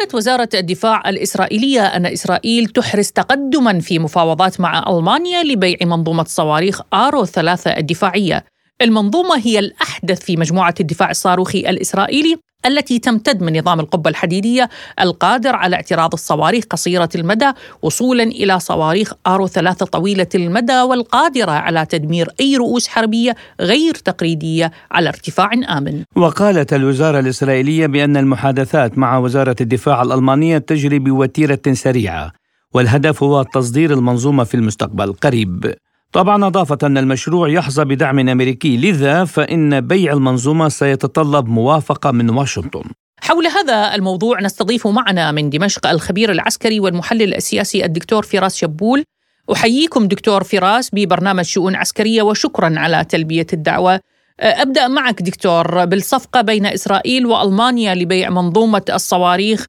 قالت 0.00 0.14
وزارة 0.14 0.48
الدفاع 0.54 1.08
الإسرائيلية 1.08 1.80
أن 1.80 2.06
إسرائيل 2.06 2.66
تحرز 2.66 3.08
تقدما 3.08 3.80
في 3.80 3.98
مفاوضات 3.98 4.60
مع 4.60 4.84
ألمانيا 4.88 5.42
لبيع 5.42 5.76
منظومة 5.82 6.24
صواريخ 6.24 6.80
آرو 6.94 7.24
ثلاثة 7.24 7.70
الدفاعية. 7.70 8.44
المنظومة 8.82 9.38
هي 9.38 9.58
الأحدث 9.58 10.20
في 10.20 10.36
مجموعة 10.36 10.74
الدفاع 10.80 11.10
الصاروخي 11.10 11.60
الإسرائيلي. 11.60 12.36
التي 12.66 12.98
تمتد 12.98 13.42
من 13.42 13.58
نظام 13.58 13.80
القبة 13.80 14.10
الحديدية 14.10 14.68
القادر 15.00 15.56
على 15.56 15.76
اعتراض 15.76 16.12
الصواريخ 16.12 16.64
قصيرة 16.70 17.08
المدى 17.14 17.50
وصولا 17.82 18.22
إلى 18.22 18.60
صواريخ 18.60 19.12
آرو 19.26 19.46
ثلاثة 19.46 19.86
طويلة 19.86 20.26
المدى 20.34 20.80
والقادرة 20.80 21.50
على 21.50 21.86
تدمير 21.86 22.28
أي 22.40 22.56
رؤوس 22.56 22.88
حربية 22.88 23.36
غير 23.60 23.94
تقليدية 23.94 24.70
على 24.90 25.08
ارتفاع 25.08 25.50
آمن. 25.52 26.04
وقالت 26.16 26.72
الوزارة 26.72 27.18
الإسرائيلية 27.18 27.86
بأن 27.86 28.16
المحادثات 28.16 28.98
مع 28.98 29.18
وزارة 29.18 29.56
الدفاع 29.60 30.02
الألمانية 30.02 30.58
تجري 30.58 30.98
بوتيرة 30.98 31.60
سريعة 31.72 32.32
والهدف 32.74 33.22
هو 33.22 33.42
تصدير 33.42 33.92
المنظومة 33.92 34.44
في 34.44 34.54
المستقبل 34.54 35.04
القريب 35.04 35.74
طبعا 36.12 36.46
أضافت 36.46 36.84
أن 36.84 36.98
المشروع 36.98 37.48
يحظى 37.48 37.84
بدعم 37.84 38.28
أمريكي 38.28 38.76
لذا 38.76 39.24
فإن 39.24 39.80
بيع 39.80 40.12
المنظومة 40.12 40.68
سيتطلب 40.68 41.48
موافقة 41.48 42.10
من 42.10 42.30
واشنطن. 42.30 42.84
حول 43.20 43.46
هذا 43.46 43.94
الموضوع 43.94 44.40
نستضيف 44.40 44.86
معنا 44.86 45.32
من 45.32 45.50
دمشق 45.50 45.86
الخبير 45.86 46.30
العسكري 46.32 46.80
والمحلل 46.80 47.34
السياسي 47.34 47.84
الدكتور 47.84 48.22
فراس 48.22 48.56
شبول. 48.56 49.04
أحييكم 49.52 50.08
دكتور 50.08 50.44
فراس 50.44 50.90
ببرنامج 50.92 51.44
شؤون 51.44 51.74
عسكرية 51.74 52.22
وشكرا 52.22 52.74
على 52.78 53.04
تلبية 53.04 53.46
الدعوة. 53.52 54.00
أبدأ 54.40 54.88
معك 54.88 55.22
دكتور. 55.22 55.84
بالصفقة 55.84 56.40
بين 56.40 56.66
إسرائيل 56.66 57.26
وألمانيا 57.26 57.94
لبيع 57.94 58.30
منظومة 58.30 58.84
الصواريخ 58.90 59.66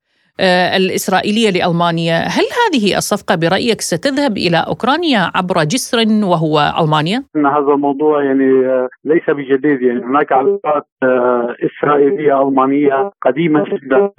الإسرائيلية 0.78 1.50
لألمانيا. 1.50 2.18
هل 2.18 2.46
هذه 2.62 2.98
الصفقة 2.98 3.36
برأيك 3.36 3.82
ستذهب 3.82 4.38
إلى 4.38 4.58
أوكرانيا 4.68 5.32
عبر 5.36 5.64
جسر 5.64 5.98
وهو 6.24 6.74
ألمانيا؟ 6.82 7.24
هذا 7.36 7.74
الموضوع 7.74 8.24
يعني 8.24 8.66
آه، 8.66 8.88
ليس 9.06 9.30
بجديد. 9.30 9.82
يعني 9.82 10.06
هناك 10.06 10.32
علاقات 10.32 10.86
آه، 11.04 11.56
إسرائيلية 11.66 12.42
ألمانية 12.42 13.12
قديمة 13.22 13.64
جدا. 13.64 14.10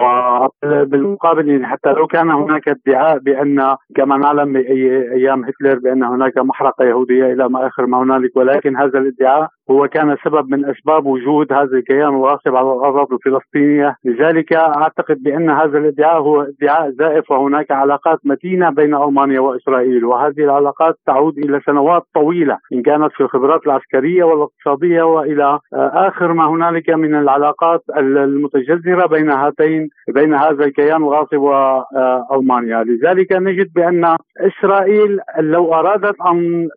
بالمقابل 0.63 1.49
يعني 1.49 1.67
حتى 1.67 1.89
لو 1.89 2.07
كان 2.07 2.31
هناك 2.31 2.69
ادعاء 2.69 3.17
بأن 3.17 3.75
كما 3.95 4.17
نعلم 4.17 4.57
أيام 4.57 5.45
هتلر 5.45 5.79
بأن 5.79 6.03
هناك 6.03 6.37
محرقة 6.37 6.85
يهودية 6.85 7.33
إلى 7.33 7.49
ما 7.49 7.67
آخر 7.67 7.85
ما 7.85 8.03
هنالك 8.03 8.37
ولكن 8.37 8.77
هذا 8.77 8.99
الادعاء 8.99 9.47
هو 9.71 9.87
كان 9.87 10.17
سبب 10.25 10.49
من 10.49 10.65
أسباب 10.65 11.05
وجود 11.05 11.53
هذا 11.53 11.77
الكيان 11.77 12.15
الغاصب 12.15 12.55
على 12.55 12.73
الاراضي 12.73 13.15
الفلسطينية، 13.15 13.95
لذلك 14.05 14.53
أعتقد 14.53 15.23
بأن 15.23 15.49
هذا 15.49 15.77
الادعاء 15.77 16.21
هو 16.21 16.41
ادعاء 16.41 16.91
زائف 16.91 17.31
وهناك 17.31 17.71
علاقات 17.71 18.19
متينة 18.23 18.69
بين 18.69 18.95
ألمانيا 18.95 19.39
وإسرائيل، 19.39 20.05
وهذه 20.05 20.39
العلاقات 20.39 20.95
تعود 21.05 21.37
إلى 21.37 21.61
سنوات 21.65 22.03
طويلة 22.13 22.57
إن 22.73 22.81
كانت 22.81 23.11
في 23.11 23.21
الخبرات 23.23 23.65
العسكرية 23.65 24.23
والاقتصادية 24.23 25.03
وإلى 25.03 25.59
آخر 25.73 26.33
ما 26.33 26.49
هنالك 26.49 26.89
من 26.89 27.15
العلاقات 27.15 27.81
المتجذرة 27.97 29.07
بين 29.07 29.29
هاتين 29.29 29.89
بين 30.09 30.33
هذا 30.33 30.65
الكيان 30.65 31.03
الغاصب 31.03 31.37
وألمانيا، 31.37 32.83
لذلك 32.83 33.31
نجد 33.31 33.73
بأن 33.75 34.15
إسرائيل 34.37 35.19
لو 35.39 35.73
أرادت 35.73 36.15
أن 36.21 36.69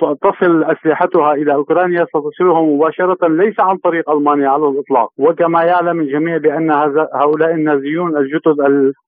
تصل 0.00 0.64
أسلحتها 0.64 1.32
إلى 1.34 1.54
أوكرانيا 1.54 2.04
ستصلها 2.04 2.62
مباشرة 2.62 3.28
ليس 3.28 3.60
عن 3.60 3.76
طريق 3.76 4.10
ألمانيا 4.10 4.48
على 4.48 4.68
الإطلاق. 4.68 5.10
وكما 5.18 5.62
يعلم 5.62 6.00
الجميع 6.00 6.36
بأن 6.36 6.70
هؤلاء 7.14 7.50
النازيون 7.54 8.16
الجدد 8.16 8.56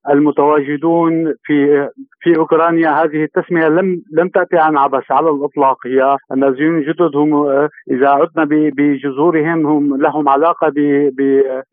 المتواجدون 0.09 1.33
في 1.43 1.89
في 2.19 2.37
أوكرانيا 2.37 2.89
هذه 2.89 3.23
التسمية 3.23 3.67
لم 3.67 4.01
لم 4.13 4.27
تأتي 4.27 4.57
عن 4.57 4.77
عبث 4.77 5.11
على 5.11 5.29
الإطلاق. 5.29 5.87
هي 5.87 6.17
النازيون 6.31 6.77
الجدد 6.77 7.15
هم 7.15 7.47
إذا 7.91 8.09
عدنا 8.09 8.71
بجذورهم 8.77 9.67
هم 9.67 10.01
لهم 10.01 10.29
علاقة 10.29 10.71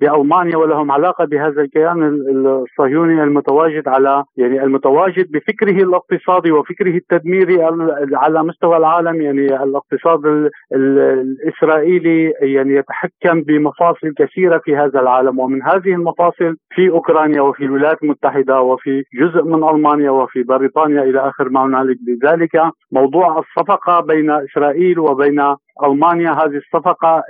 بألمانيا 0.00 0.56
ولهم 0.56 0.92
علاقة 0.92 1.24
بهذا 1.24 1.62
الكيان 1.62 2.02
الصهيوني 2.46 3.22
المتواجد 3.22 3.88
على 3.88 4.24
يعني 4.36 4.62
المتواجد 4.64 5.30
بفكره 5.30 5.82
الاقتصادي 5.82 6.52
وفكره 6.52 6.96
التدميري 6.96 7.62
على 8.14 8.42
مستوى 8.42 8.76
العالم. 8.76 9.22
يعني 9.22 9.62
الاقتصاد 9.62 10.50
الإسرائيلي 10.74 12.32
يعني 12.40 12.74
يتحكم 12.74 13.42
بمفاصل 13.42 14.14
كثيرة 14.18 14.60
في 14.64 14.76
هذا 14.76 15.00
العالم. 15.00 15.38
ومن 15.38 15.62
هذه 15.62 15.94
المفاصل 15.94 16.56
في 16.74 16.90
أوكرانيا 16.90 17.40
وفي 17.40 17.64
الولايات 17.64 18.02
المتحدة 18.02 18.60
وفي 18.60 19.02
جزء 19.20 19.42
من 19.44 19.68
ألمانيا 19.68 20.10
وفي 20.10 20.33
بريطانيا 20.42 21.02
إلى 21.02 21.28
آخر 21.28 21.48
ما 21.48 21.64
هنالك 21.64 21.98
لذلك 22.06 22.62
موضوع 22.92 23.38
الصفقة 23.38 24.00
بين 24.00 24.30
إسرائيل 24.30 24.98
وبين 24.98 25.40
ألمانيا 25.82 26.30
هذه 26.30 26.56
الصفقة 26.56 27.22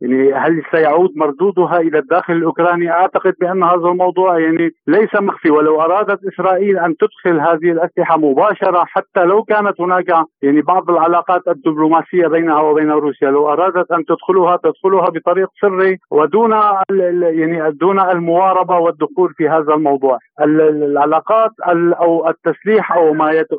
يعني 0.00 0.34
هل 0.34 0.62
سيعود 0.72 1.10
مردودها 1.16 1.80
إلى 1.80 1.98
الداخل 1.98 2.32
الأوكراني؟ 2.32 2.90
أعتقد 2.90 3.34
بأن 3.40 3.62
هذا 3.62 3.88
الموضوع 3.88 4.38
يعني 4.38 4.70
ليس 4.86 5.14
مخفي 5.14 5.50
ولو 5.50 5.80
أرادت 5.80 6.20
إسرائيل 6.24 6.78
أن 6.78 6.96
تدخل 6.96 7.40
هذه 7.40 7.72
الأسلحة 7.72 8.16
مباشرة 8.18 8.84
حتى 8.84 9.24
لو 9.24 9.42
كانت 9.42 9.80
هناك 9.80 10.08
يعني 10.42 10.60
بعض 10.62 10.90
العلاقات 10.90 11.48
الدبلوماسية 11.48 12.26
بينها 12.26 12.60
وبين 12.60 12.90
روسيا، 12.90 13.30
لو 13.30 13.52
أرادت 13.52 13.92
أن 13.92 14.04
تدخلها 14.04 14.56
تدخلها 14.56 15.08
بطريق 15.08 15.48
سري 15.60 15.98
ودون 16.10 16.52
يعني 17.20 17.70
دون 17.70 18.00
المواربة 18.00 18.78
والدخول 18.78 19.34
في 19.36 19.48
هذا 19.48 19.74
الموضوع. 19.74 20.18
العلاقات 20.40 21.50
أو 22.00 22.28
التسليح 22.28 22.92
أو 22.92 23.12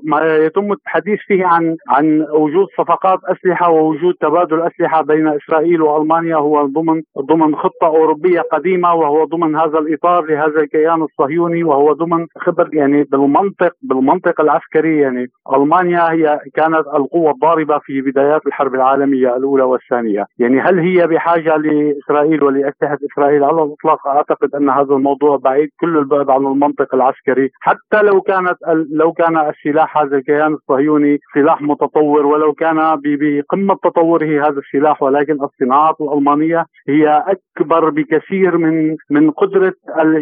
ما 0.04 0.36
يتم 0.36 0.72
الحديث 0.72 1.20
فيه 1.28 1.46
عن 1.46 1.78
عن 1.90 2.28
وجود 2.32 2.68
صفقات 2.78 3.20
أسلحة 3.26 3.70
ووجود 3.70 4.16
تبادل 4.32 4.62
اسلحه 4.62 5.02
بين 5.02 5.28
إسرائيل 5.28 5.82
وألمانيا 5.82 6.36
هو 6.36 6.66
ضمن 6.66 7.02
ضمن 7.20 7.56
خطة 7.56 7.88
أوروبية 7.88 8.42
قديمة 8.42 8.94
وهو 8.94 9.26
ضمن 9.26 9.56
هذا 9.56 9.80
الإطار 9.80 10.26
لهذا 10.26 10.62
الكيان 10.62 11.02
الصهيوني 11.02 11.64
وهو 11.64 11.94
ضمن 11.94 12.28
خبر 12.38 12.70
يعني 12.74 13.04
بالمنطق 13.04 13.74
بالمنطق 13.82 14.42
العسكري. 14.42 15.00
يعني 15.00 15.28
ألمانيا 15.56 16.12
هي 16.12 16.40
كانت 16.54 16.86
القوة 16.96 17.32
الضاربة 17.32 17.80
في 17.80 18.02
بدايات 18.02 18.48
الحرب 18.48 18.76
العالمية 18.76 19.36
الأولى 19.36 19.64
والثانية، 19.64 20.26
يعني 20.40 20.62
هل 20.62 20.80
هي 20.80 21.08
بحاجة 21.08 21.58
لإسرائيل 21.58 22.44
ولاسلحه 22.44 22.98
إسرائيل؟ 23.12 23.44
على 23.44 23.64
الإطلاق 23.64 24.08
أعتقد 24.08 24.56
أن 24.56 24.70
هذا 24.70 24.96
الموضوع 24.96 25.38
بعيد 25.38 25.70
كل 25.82 25.98
البعد 25.98 26.30
عن 26.30 26.46
المنطق 26.46 26.96
العسكري، 26.96 27.50
حتى 27.62 28.02
لو 28.02 28.22
كانت 28.22 28.58
لو 28.92 29.12
كان 29.12 29.38
السلاح 29.38 29.98
هذا 29.98 30.18
الكيان 30.18 30.54
الصهيوني 30.54 31.20
سلاح 31.34 31.62
متطور 31.62 32.26
ولو 32.26 32.54
كان 32.54 33.02
بقمة 33.04 33.76
تطور 33.84 34.21
تصوره 34.22 34.48
هذا 34.48 34.60
السلاح 34.60 35.04
ولكن 35.04 35.34
الصناعات 35.44 35.96
الألمانية 36.02 36.66
هي 36.90 37.24
أكبر 37.58 37.90
بكثير 37.90 38.58
من 38.58 38.96
من 39.10 39.32
قدرة 39.32 39.74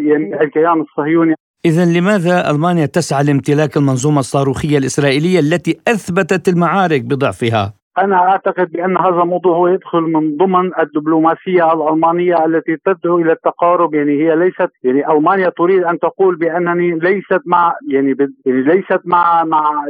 يعني 0.06 0.42
الكيان 0.42 0.80
الصهيوني 0.80 1.34
إذا 1.64 1.84
لماذا 1.84 2.50
ألمانيا 2.50 2.86
تسعى 2.86 3.24
لامتلاك 3.24 3.76
المنظومة 3.76 4.20
الصاروخية 4.20 4.78
الإسرائيلية 4.78 5.40
التي 5.40 5.80
أثبتت 5.88 6.48
المعارك 6.48 7.02
بضعفها؟ 7.04 7.79
أنا 7.98 8.16
أعتقد 8.16 8.72
بأن 8.72 8.98
هذا 8.98 9.22
الموضوع 9.22 9.56
هو 9.56 9.68
يدخل 9.68 10.00
من 10.00 10.36
ضمن 10.36 10.70
الدبلوماسية 10.80 11.72
الألمانية 11.72 12.44
التي 12.44 12.76
تدعو 12.86 13.18
إلى 13.18 13.32
التقارب 13.32 13.94
يعني 13.94 14.12
هي 14.12 14.36
ليست 14.36 14.70
يعني 14.84 15.12
ألمانيا 15.12 15.48
تريد 15.48 15.84
أن 15.84 15.98
تقول 15.98 16.36
بأنني 16.36 16.90
ليست 16.90 17.40
مع 17.46 17.74
يعني, 17.88 18.16
يعني 18.46 18.62
ليست 18.62 19.00
مع 19.04 19.44
مع 19.44 19.84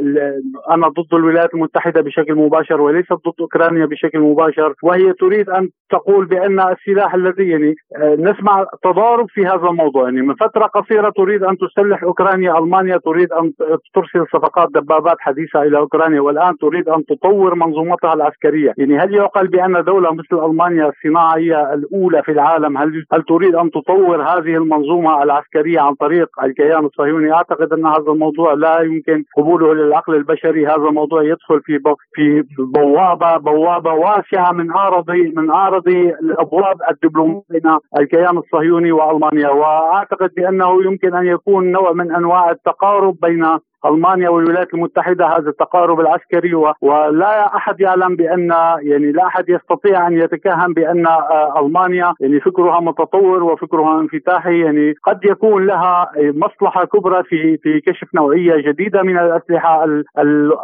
أنا 0.71 0.87
ضد 0.87 1.13
الولايات 1.13 1.53
المتحدة 1.53 2.01
بشكل 2.01 2.35
مباشر 2.35 2.81
وليست 2.81 3.13
ضد 3.13 3.33
أوكرانيا 3.39 3.85
بشكل 3.85 4.19
مباشر 4.19 4.73
وهي 4.83 5.13
تريد 5.13 5.49
أن 5.49 5.69
تقول 5.89 6.25
بأن 6.25 6.59
السلاح 6.59 7.13
الذي 7.13 7.49
يعني 7.49 7.75
آه، 7.97 8.15
نسمع 8.15 8.65
تضارب 8.83 9.29
في 9.29 9.45
هذا 9.45 9.69
الموضوع 9.69 10.03
يعني 10.03 10.21
من 10.21 10.35
فترة 10.35 10.65
قصيرة 10.65 11.09
تريد 11.09 11.43
أن 11.43 11.57
تسلح 11.57 12.03
أوكرانيا 12.03 12.59
ألمانيا 12.59 12.97
تريد 12.97 13.31
أن 13.31 13.51
ترسل 13.93 14.25
صفقات 14.33 14.69
دبابات 14.75 15.17
حديثة 15.19 15.61
إلى 15.61 15.77
أوكرانيا 15.77 16.21
والآن 16.21 16.57
تريد 16.57 16.89
أن 16.89 17.05
تطور 17.05 17.55
منظومه 17.55 17.91
منظومتها 18.01 18.13
العسكرية، 18.13 18.73
يعني 18.77 18.99
هل 18.99 19.13
يعقل 19.15 19.47
بأن 19.47 19.83
دولة 19.83 20.13
مثل 20.13 20.45
ألمانيا 20.45 20.89
الصناعية 20.89 21.73
الأولى 21.73 22.23
في 22.23 22.31
العالم 22.31 22.77
هل 22.77 23.05
هل 23.13 23.23
تريد 23.23 23.55
أن 23.55 23.71
تطور 23.71 24.21
هذه 24.23 24.55
المنظومة 24.55 25.23
العسكرية 25.23 25.79
عن 25.79 25.93
طريق 25.95 26.29
الكيان 26.43 26.85
الصهيوني؟ 26.85 27.33
أعتقد 27.33 27.73
أن 27.73 27.85
هذا 27.85 28.11
الموضوع 28.11 28.53
لا 28.53 28.81
يمكن 28.81 29.23
قبوله 29.37 29.73
للعقل 29.73 30.15
البشري، 30.15 30.67
هذا 30.67 30.75
الموضوع 30.89 31.23
يدخل 31.23 31.61
في 31.61 31.79
في 32.13 32.43
بوابه 32.59 33.37
بوابة 33.37 33.93
واسعة 33.93 34.51
من 34.51 34.71
اعرض 34.71 35.11
من 35.11 35.49
اعرض 35.51 35.87
الأبواب 35.87 36.77
الدبلوماسية 36.91 37.41
بين 37.49 37.77
الكيان 37.99 38.37
الصهيوني 38.37 38.91
وألمانيا، 38.91 39.49
وأعتقد 39.49 40.29
بأنه 40.37 40.83
يمكن 40.85 41.15
أن 41.15 41.25
يكون 41.25 41.71
نوع 41.71 41.93
من 41.93 42.15
أنواع 42.15 42.51
التقارب 42.51 43.15
بين 43.21 43.45
ألمانيا 43.85 44.29
والولايات 44.29 44.73
المتحدة 44.73 45.25
هذا 45.25 45.49
التقارب 45.49 45.99
العسكري 45.99 46.53
ولا 46.81 47.55
أحد 47.55 47.81
يعلم 47.81 48.15
بأن 48.15 48.49
يعني 48.81 49.11
لا 49.11 49.27
أحد 49.27 49.49
يستطيع 49.49 50.07
أن 50.07 50.17
يتكهن 50.17 50.73
بأن 50.73 51.07
آه، 51.07 51.59
ألمانيا 51.59 52.13
يعني 52.19 52.39
فكرها 52.39 52.79
متطور 52.79 53.43
وفكرها 53.43 54.01
انفتاحي. 54.01 54.59
يعني 54.59 54.93
قد 55.03 55.19
يكون 55.25 55.65
لها 55.65 56.11
مصلحة 56.17 56.85
كبرى 56.85 57.23
في 57.23 57.57
في 57.57 57.81
كشف 57.81 58.07
نوعية 58.15 58.71
جديدة 58.71 59.03
من 59.03 59.17
الأسلحة 59.17 59.85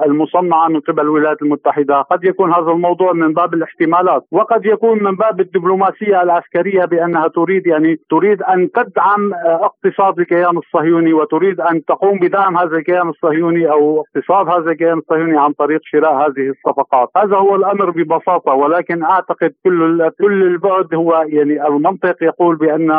المصنعة 0.05 0.67
من 0.67 0.79
قبل 0.79 1.01
الولايات 1.01 1.41
المتحدة، 1.41 2.01
قد 2.01 2.23
يكون 2.23 2.53
هذا 2.53 2.71
الموضوع 2.71 3.13
من 3.13 3.33
باب 3.33 3.53
الاحتمالات. 3.53 4.23
وقد 4.31 4.65
يكون 4.65 5.03
من 5.03 5.15
باب 5.15 5.39
الدبلوماسية 5.39 6.21
العسكرية 6.21 6.85
بأنها 6.85 7.27
تريد 7.27 7.67
يعني 7.67 7.99
تريد 8.09 8.41
أن 8.41 8.71
تدعم 8.71 9.33
آه، 9.33 9.65
اقتصاد 9.65 10.19
الكيان 10.19 10.57
الصهيوني 10.57 11.13
وتريد 11.13 11.61
أن 11.61 11.85
تقوم 11.85 12.19
بدعم 12.19 12.57
هذا 12.57 12.77
الكيان 12.77 13.06
الكيان 13.07 13.09
الصهيوني 13.09 13.71
أو 13.71 14.01
اقتصاد 14.01 14.47
هذا 14.47 14.71
الكيان 14.71 14.97
الصهيوني 14.97 15.39
عن 15.39 15.51
طريق 15.51 15.79
شراء 15.83 16.13
هذه 16.13 16.49
الصفقات، 16.49 17.09
هذا 17.17 17.37
هو 17.37 17.55
الأمر 17.55 17.89
ببساطة 17.89 18.53
ولكن 18.53 19.03
أعتقد 19.03 19.53
كل 19.63 20.09
كل 20.21 20.43
البعد 20.43 20.95
هو 20.95 21.25
يعني 21.27 21.67
المنطق 21.67 22.15
يقول 22.21 22.55
بأن 22.55 22.91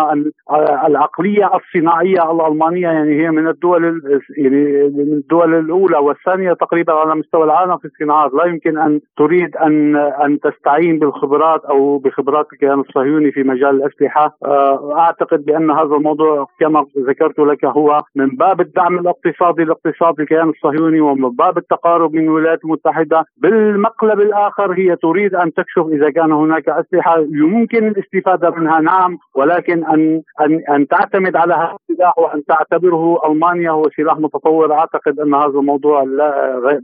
العقلية 0.86 1.50
الصناعية 1.56 2.32
الألمانية 2.32 2.88
يعني 2.88 3.22
هي 3.22 3.30
من 3.30 3.48
الدول 3.48 4.02
يعني 4.36 4.88
من 4.88 5.12
الدول 5.12 5.54
الأولى 5.54 5.98
والثانية 5.98 6.52
تقريبا 6.52 6.92
على 6.92 7.14
مستوى 7.14 7.44
العالم 7.44 7.78
في 7.78 7.84
الصناعات، 7.84 8.34
لا 8.34 8.44
يمكن 8.44 8.78
أن 8.78 9.00
تريد 9.16 9.56
أن 9.56 9.96
أن 9.96 10.40
تستعين 10.40 10.98
بالخبرات 10.98 11.64
أو 11.64 11.98
بخبرات 11.98 12.46
الكيان 12.52 12.80
الصهيوني 12.80 13.32
في 13.32 13.42
مجال 13.42 13.70
الأسلحة، 13.70 14.36
آه، 14.44 14.98
أعتقد 14.98 15.44
بأن 15.44 15.70
هذا 15.70 15.96
الموضوع 15.96 16.46
كما 16.60 16.86
ذكرت 17.08 17.38
لك 17.38 17.64
هو 17.64 18.02
من 18.14 18.28
باب 18.28 18.60
الدعم 18.60 18.98
الاقتصادي 18.98 19.64
لاقتصاد 19.64 19.88
اقتصاد 19.98 20.20
الكيان 20.20 20.48
الصهيوني 20.48 21.00
ومن 21.00 21.36
باب 21.36 21.58
التقارب 21.58 22.14
من 22.14 22.22
الولايات 22.22 22.64
المتحدة 22.64 23.24
بالمقلب 23.36 24.20
الآخر 24.20 24.72
هي 24.72 24.96
تريد 24.96 25.34
أن 25.34 25.52
تكشف 25.54 25.86
إذا 25.92 26.10
كان 26.10 26.32
هناك 26.32 26.68
أسلحة. 26.68 27.18
يمكن 27.18 27.86
الاستفادة 27.88 28.50
منها 28.50 28.80
نعم 28.80 29.18
ولكن 29.34 29.84
أن 29.84 30.22
أن 30.40 30.74
أن 30.74 30.88
تعتمد 30.88 31.36
على 31.36 31.54
هذا 31.54 31.76
السلاح 31.90 32.18
وأن 32.18 32.44
تعتبره 32.44 33.30
ألمانيا 33.30 33.70
هو 33.70 33.84
سلاح 33.96 34.18
متطور. 34.18 34.72
أعتقد 34.72 35.20
أن 35.20 35.34
هذا 35.34 35.58
الموضوع 35.58 36.04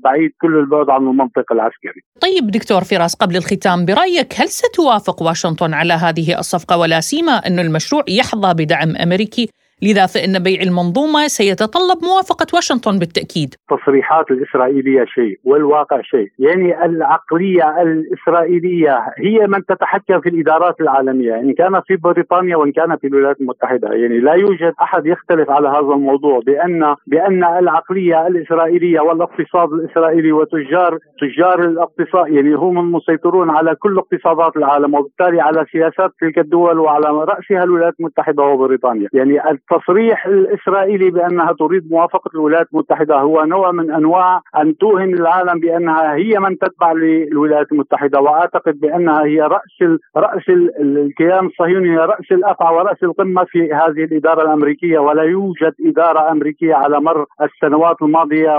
بعيد 0.05 0.31
كل 0.41 0.59
البعد 0.59 0.91
عن 0.91 1.03
المنطق 1.03 1.53
العسكري. 1.53 2.01
طيب 2.21 2.51
دكتور 2.51 2.81
فراس 2.81 3.15
قبل 3.15 3.37
الختام 3.37 3.85
برأيك 3.85 4.33
هل 4.41 4.49
ستوافق 4.49 5.23
واشنطن 5.23 5.75
على 5.75 5.93
هذه 5.93 6.39
الصفقة؟ 6.39 6.79
ولا 6.79 7.01
سيما 7.01 7.33
انه 7.33 7.63
المشروع 7.63 8.03
يحظى 8.09 8.65
بدعم 8.65 8.97
أمريكي. 8.97 9.49
لذا 9.87 10.07
فإن 10.07 10.35
بيع 10.47 10.61
المنظومة 10.63 11.27
سيتطلب 11.27 11.99
موافقة 12.11 12.47
واشنطن 12.55 12.99
بالتأكيد. 12.99 13.55
تصريحات 13.71 14.31
الإسرائيلية 14.31 15.05
شيء 15.05 15.39
والواقع 15.45 16.01
شيء. 16.03 16.29
يعني 16.39 16.85
العقلية 16.85 17.83
الإسرائيلية 17.83 18.95
هي 19.19 19.47
من 19.47 19.65
تتحكم 19.65 20.21
في 20.21 20.29
الإدارات 20.29 20.81
العالمية. 20.81 21.35
إن 21.35 21.55
كان 21.55 21.81
في 21.87 21.97
بريطانيا 21.97 22.57
وإن 22.57 22.73
كان 22.73 22.97
في 22.97 23.07
الولايات 23.07 23.41
المتحدة. 23.41 23.89
يعني 23.89 24.21
لا 24.21 24.33
يوجد 24.33 24.73
أحد 24.83 25.07
يختلف 25.07 25.51
على 25.51 25.69
هذا 25.69 25.79
الموضوع 25.79 26.41
بأن 26.47 26.95
بأن 27.07 27.45
العقلية 27.45 28.27
الإسرائيلية 28.27 29.01
والاقتصاد 29.01 29.73
الإسرائيلي 29.73 30.33
وتجار 30.33 30.99
تجار 31.21 31.59
الاقتصاد 31.65 32.29
يعني 32.29 32.55
هم 32.55 32.79
المسيطرون 32.79 33.51
على 33.51 33.75
كل 33.75 33.99
اقتصادات 33.99 34.57
العالم 34.57 34.95
وبالتالي 34.95 35.41
على 35.41 35.67
سياسات 35.73 36.11
تلك 36.21 36.39
الدول 36.39 36.79
وعلى 36.79 37.07
رأسها 37.07 37.65
الولايات 37.65 37.95
المتحدة 38.01 38.43
وبريطانيا. 38.43 39.09
يعني 39.13 39.41
التصريح 39.75 40.27
الإسرائيلي 40.27 41.11
بأنها 41.11 41.53
تريد 41.53 41.91
موافقة 41.91 42.31
الولايات 42.35 42.67
المتحدة 42.75 43.17
هو 43.17 43.45
نوع 43.45 43.73
من 43.73 43.91
أنواع 43.91 44.41
أن 44.57 44.77
توهم 44.77 45.15
العالم 45.15 45.61
بأنها 45.61 46.15
هي 46.15 46.39
من 46.39 46.59
تتبع 46.59 46.93
للولايات 46.93 47.73
المتحدة 47.73 48.21
وأعتقد 48.21 48.81
بأنها 48.81 49.25
هي 49.25 49.41
رأس 49.41 49.99
رأس 50.17 50.49
الكيان 50.81 51.47
الصهيوني 51.47 51.91
هي 51.91 51.97
رأس 51.97 52.33
الأفعى 52.33 52.75
ورأس 52.75 53.03
القمة 53.03 53.45
في 53.45 53.73
هذه 53.73 54.05
الإدارة 54.05 54.43
الأمريكية 54.43 54.99
ولا 54.99 55.23
يوجد 55.23 55.75
إدارة 55.87 56.31
أمريكية 56.31 56.75
على 56.75 57.01
مر 57.01 57.27
السنوات 57.43 58.03
الماضية 58.03 58.59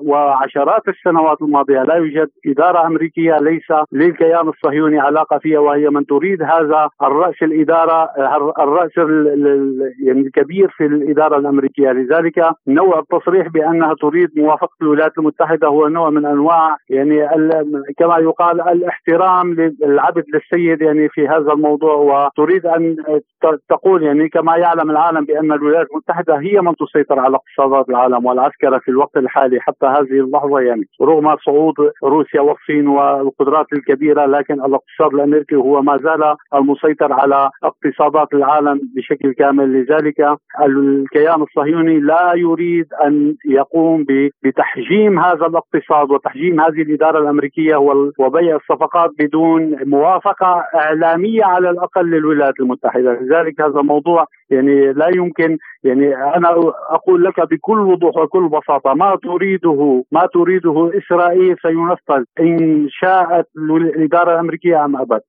وعشرات 0.00 0.88
السنوات 0.88 1.42
الماضية 1.42 1.82
لا 1.82 1.94
يوجد 1.94 2.28
إدارة 2.46 2.86
أمريكية 2.86 3.36
ليس 3.38 3.72
للكيان 3.92 4.48
الصهيوني 4.48 4.98
علاقة 4.98 5.38
فيها 5.38 5.58
وهي 5.58 5.90
من 5.90 6.06
تريد 6.06 6.42
هذا 6.42 6.88
الرأس 7.02 7.42
الإدارة 7.42 8.08
الرأس 8.58 8.90
يعني 10.06 10.22
الكبير 10.46 10.68
في 10.76 10.86
الإدارة 10.86 11.38
الأمريكية. 11.38 11.90
لذلك 11.90 12.50
نوع 12.68 12.98
التصريح 12.98 13.48
بأنها 13.48 13.94
تريد 13.94 14.28
موافقة 14.36 14.76
الولايات 14.82 15.18
المتحدة 15.18 15.68
هو 15.68 15.88
نوع 15.88 16.10
من 16.10 16.26
أنواع 16.26 16.76
يعني 16.90 17.28
كما 17.98 18.18
يقال 18.18 18.60
الاحترام 18.60 19.54
للعبد 19.54 20.24
للسيد 20.34 20.82
يعني 20.82 21.08
في 21.08 21.28
هذا 21.28 21.52
الموضوع 21.52 21.94
وتريد 21.94 22.66
أن 22.66 22.96
تقول 23.68 24.02
يعني 24.02 24.28
كما 24.28 24.56
يعلم 24.56 24.90
العالم 24.90 25.24
بأن 25.24 25.52
الولايات 25.52 25.86
المتحدة 25.90 26.36
هي 26.36 26.60
من 26.60 26.74
تسيطر 26.76 27.20
على 27.20 27.36
اقتصادات 27.36 27.88
العالم 27.88 28.26
والعسكره 28.26 28.78
في 28.78 28.90
الوقت 28.90 29.16
الحالي 29.16 29.60
حتى 29.60 29.86
هذه 29.86 30.20
اللحظة 30.20 30.60
يعني. 30.60 30.84
رغم 31.02 31.36
صعود 31.46 31.74
روسيا 32.04 32.40
والصين 32.40 32.88
والقدرات 32.88 33.66
الكبيرة 33.72 34.26
لكن 34.26 34.54
الاقتصاد 34.54 35.14
الأمريكي 35.14 35.56
هو 35.56 35.82
ما 35.82 35.96
زال 35.96 36.36
المسيطر 36.54 37.12
على 37.12 37.50
اقتصادات 37.64 38.34
العالم 38.34 38.80
بشكل 38.96 39.32
كامل. 39.32 39.72
لذلك 39.72 40.35
الكيان 40.60 41.42
الصهيوني 41.42 42.00
لا 42.00 42.32
يريد 42.36 42.86
أن 43.04 43.34
يقوم 43.46 44.06
بتحجيم 44.44 45.18
هذا 45.18 45.46
الاقتصاد 45.46 46.10
وتحجيم 46.10 46.60
هذه 46.60 46.82
الإدارة 46.82 47.18
الأمريكية 47.18 47.76
وبيع 48.18 48.56
الصفقات 48.56 49.10
بدون 49.18 49.76
موافقة 49.84 50.64
إعلامية 50.74 51.44
على 51.44 51.70
الأقل 51.70 52.10
للولايات 52.10 52.54
المتحدة. 52.60 53.12
لذلك 53.12 53.60
هذا 53.60 53.82
موضوع 53.82 54.26
يعني 54.50 54.92
لا 54.92 55.08
يمكن 55.16 55.58
يعني 55.84 56.16
أنا 56.16 56.48
أقول 56.90 57.24
لك 57.24 57.40
بكل 57.50 57.78
وضوح 57.78 58.16
وكل 58.16 58.48
بساطة 58.48 58.94
ما 58.94 59.16
تريده 59.22 60.04
ما 60.12 60.26
تريده 60.34 60.90
إسرائيل 60.98 61.56
سينفذ 61.62 62.24
إن 62.40 62.88
شاءت 62.90 63.46
الاداره 63.56 64.34
الأمريكية 64.34 64.84
أم 64.84 64.96
أبد 64.96 65.20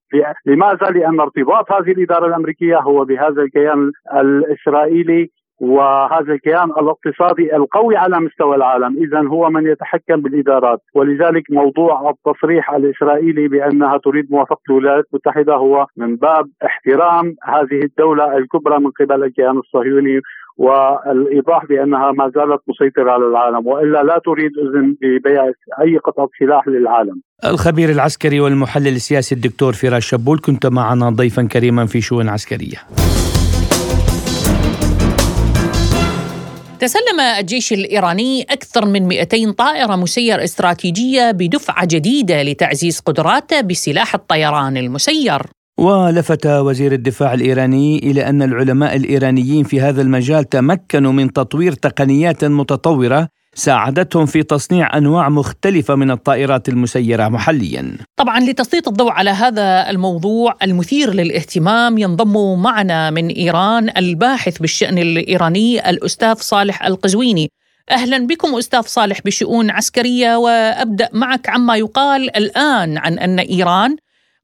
لماذا؟ 0.46 0.90
لأن 0.90 1.20
ارتباط 1.20 1.72
هذه 1.72 1.90
الإدارة 1.90 2.26
الأمريكية 2.26 2.78
هو 2.78 3.04
بهذا 3.04 3.42
الكيان 3.42 3.92
الإسرائيلي 4.14 5.30
وهذا 5.60 6.32
الكيان 6.32 6.70
الاقتصادي 6.70 7.56
القوي 7.56 7.96
على 7.96 8.20
مستوى 8.20 8.56
العالم 8.56 8.96
اذا 8.96 9.28
هو 9.28 9.50
من 9.50 9.66
يتحكم 9.66 10.16
بالإدارات 10.22 10.80
ولذلك 10.94 11.42
موضوع 11.50 12.10
التصريح 12.10 12.70
الإسرائيلي 12.70 13.48
بأنها 13.48 13.98
تريد 13.98 14.30
موافقة 14.30 14.60
الولايات 14.70 15.04
المتحدة 15.12 15.54
هو 15.54 15.86
من 15.96 16.16
باب 16.16 16.48
احترام 16.66 17.36
هذه 17.44 17.82
الدولة 17.82 18.36
الكبرى 18.36 18.78
من 18.78 18.90
قبل 18.90 19.24
الكيان 19.24 19.58
الصهيوني 19.58 20.20
والإيضاح 20.58 21.64
بأنها 21.66 22.12
ما 22.12 22.32
زالت 22.34 22.60
مسيطرة 22.68 23.10
على 23.10 23.26
العالم 23.26 23.66
وإلا 23.66 24.02
لا 24.02 24.20
تريد 24.24 24.50
إذن 24.58 24.96
ببيع 25.02 25.52
أي 25.80 25.96
قطعة 25.96 26.28
سلاح 26.38 26.68
للعالم. 26.68 27.22
الخبير 27.44 27.88
العسكري 27.90 28.40
والمحلل 28.40 28.88
السياسي 28.88 29.34
الدكتور 29.34 29.72
فراس 29.72 30.02
شبول 30.02 30.38
كنت 30.38 30.66
معنا 30.66 31.10
ضيفا 31.10 31.42
كريما 31.42 31.86
في 31.86 32.00
شؤون 32.00 32.28
عسكرية. 32.28 32.78
تسلم 36.80 37.20
الجيش 37.38 37.72
الإيراني 37.72 38.42
أكثر 38.42 38.86
من 38.86 39.02
200 39.02 39.52
طائرة 39.52 39.96
مسير 39.96 40.44
استراتيجية 40.44 41.30
بدفعة 41.30 41.86
جديدة 41.86 42.42
لتعزيز 42.42 43.00
قدراته 43.00 43.60
بسلاح 43.60 44.14
الطيران 44.14 44.76
المسير. 44.76 45.42
ولفت 45.78 46.46
وزير 46.46 46.92
الدفاع 46.92 47.34
الإيراني 47.34 47.98
إلى 47.98 48.28
أن 48.28 48.42
العلماء 48.42 48.96
الإيرانيين 48.96 49.64
في 49.64 49.80
هذا 49.80 50.02
المجال 50.02 50.44
تمكنوا 50.44 51.12
من 51.12 51.32
تطوير 51.32 51.72
تقنيات 51.72 52.44
متطورة 52.44 53.28
ساعدتهم 53.58 54.26
في 54.26 54.42
تصنيع 54.42 54.96
أنواع 54.96 55.28
مختلفة 55.28 55.94
من 55.94 56.10
الطائرات 56.10 56.68
المسيرة 56.68 57.28
محليا. 57.28 57.96
طبعا 58.16 58.40
لتسليط 58.40 58.88
الضوء 58.88 59.10
على 59.10 59.30
هذا 59.30 59.90
الموضوع 59.90 60.56
المثير 60.62 61.14
للاهتمام 61.14 61.98
ينضم 61.98 62.62
معنا 62.62 63.10
من 63.10 63.28
إيران 63.28 63.90
الباحث 63.96 64.58
بالشأن 64.58 64.98
الإيراني 64.98 65.90
الأستاذ 65.90 66.34
صالح 66.34 66.84
القزويني. 66.84 67.50
أهلا 67.90 68.26
بكم 68.26 68.54
أستاذ 68.54 68.82
صالح 68.82 69.20
بشؤون 69.24 69.70
عسكرية 69.70 70.36
وأبدأ 70.36 71.08
معك 71.12 71.48
عما 71.48 71.76
يقال 71.76 72.36
الآن 72.36 72.98
عن 72.98 73.18
أن 73.18 73.38
إيران 73.38 73.96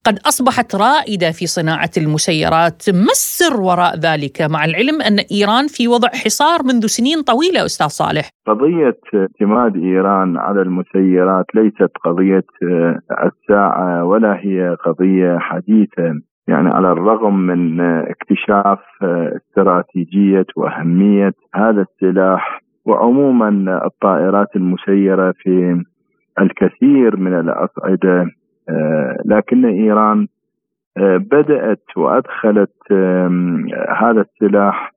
قد 0.07 0.19
أصبحت 0.31 0.75
رائدة 0.75 1.31
في 1.39 1.47
صناعة 1.47 1.95
المسيرات، 2.03 2.83
ما 3.05 3.13
السر 3.19 3.61
وراء 3.61 3.95
ذلك؟ 4.07 4.37
مع 4.55 4.65
العلم 4.65 4.97
أن 5.09 5.17
إيران 5.37 5.67
في 5.77 5.89
وضع 5.89 6.09
حصار 6.09 6.59
منذ 6.69 6.87
سنين 6.87 7.23
طويلة 7.23 7.65
أستاذ 7.65 7.87
صالح؟ 7.87 8.29
قضية 8.47 8.99
اعتماد 9.15 9.77
إيران 9.77 10.37
على 10.37 10.63
المسيرات 10.63 11.47
ليست 11.55 11.93
قضية 12.05 12.47
آه، 12.63 12.99
الساعة 13.29 14.05
ولا 14.05 14.33
هي 14.45 14.77
قضية 14.87 15.39
حديثة، 15.39 16.09
يعني 16.49 16.69
على 16.69 16.93
الرغم 16.93 17.37
من 17.37 17.81
اكتشاف 17.81 18.81
آه، 19.03 19.33
استراتيجية 19.37 20.47
وأهمية 20.57 21.35
هذا 21.55 21.87
السلاح 21.89 22.61
وعموما 22.85 23.81
الطائرات 23.87 24.57
المسيرة 24.57 25.35
في 25.39 25.83
الكثير 26.41 27.17
من 27.17 27.35
الأصعدة 27.41 28.21
آه، 28.21 28.44
لكن 29.25 29.65
إيران 29.65 30.27
آه، 30.97 31.17
بدأت 31.17 31.83
وأدخلت 31.97 32.93
هذا 33.97 34.21
السلاح 34.21 34.93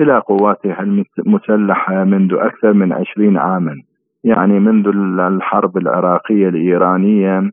إلى 0.00 0.18
قواتها 0.18 0.80
المسلحه 1.18 2.04
منذ 2.04 2.34
أكثر 2.34 2.72
من 2.72 2.92
عشرين 2.92 3.36
عاما. 3.36 3.82
يعني 4.24 4.60
منذ 4.60 4.88
الحرب 5.20 5.76
العراقية 5.76 6.48
الإيرانية 6.48 7.50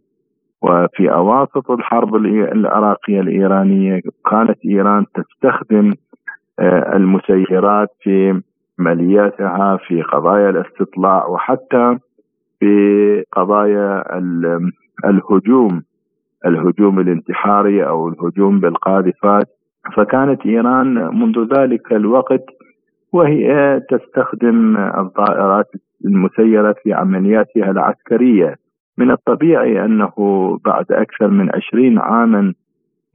وفي 0.62 1.12
أواسط 1.12 1.72
الحرب 1.72 2.16
العراقية 2.16 3.20
الإيرانية 3.20 4.02
كانت 4.32 4.58
إيران 4.66 5.06
تستخدم 5.16 5.94
آه، 6.60 6.96
المسيرات 6.96 7.90
في 8.02 8.42
عملياتها 8.80 9.78
في 9.88 10.02
قضايا 10.02 10.50
الاستطلاع 10.50 11.28
وحتى 11.28 11.98
في 12.60 13.24
قضايا 13.32 14.18
الهجوم 15.06 15.82
الهجوم 16.46 17.00
الانتحاري 17.00 17.88
أو 17.88 18.08
الهجوم 18.10 18.60
بالقاذفات. 18.60 19.48
فكانت 19.96 20.46
إيران 20.46 20.94
منذ 21.20 21.48
ذلك 21.58 21.94
الوقت 21.94 22.46
وهي 23.14 23.80
تستخدم 23.90 24.78
الطائرات 24.78 25.66
المسيرة 26.06 26.76
في 26.84 26.94
عملياتها 26.94 27.72
العسكرية. 27.72 28.56
من 28.98 29.12
الطبيعي 29.12 29.86
أنه 29.86 30.14
بعد 30.66 30.86
أكثر 30.92 31.28
من 31.28 31.50
عشرين 31.56 32.00
عاما 32.00 32.54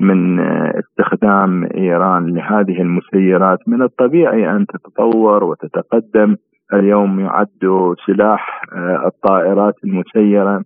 من 0.01 0.41
استخدام 0.81 1.69
إيران 1.75 2.35
لهذه 2.35 2.81
المسيرات 2.83 3.59
من 3.67 3.83
الطبيعي 3.83 4.51
أن 4.51 4.67
تتطور 4.67 5.45
وتتقدم. 5.45 6.37
اليوم 6.73 7.21
يعد 7.21 7.95
سلاح 8.07 8.63
الطائرات 9.07 9.75
المسيرة 9.85 10.65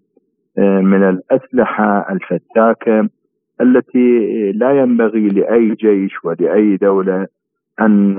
من 0.59 1.09
الأسلحة 1.09 2.13
الفتاكة 2.13 3.09
التي 3.61 4.53
لا 4.53 4.71
ينبغي 4.71 5.29
لأي 5.29 5.75
جيش 5.75 6.25
ولأي 6.25 6.77
دولة 6.77 7.27
أن 7.81 8.17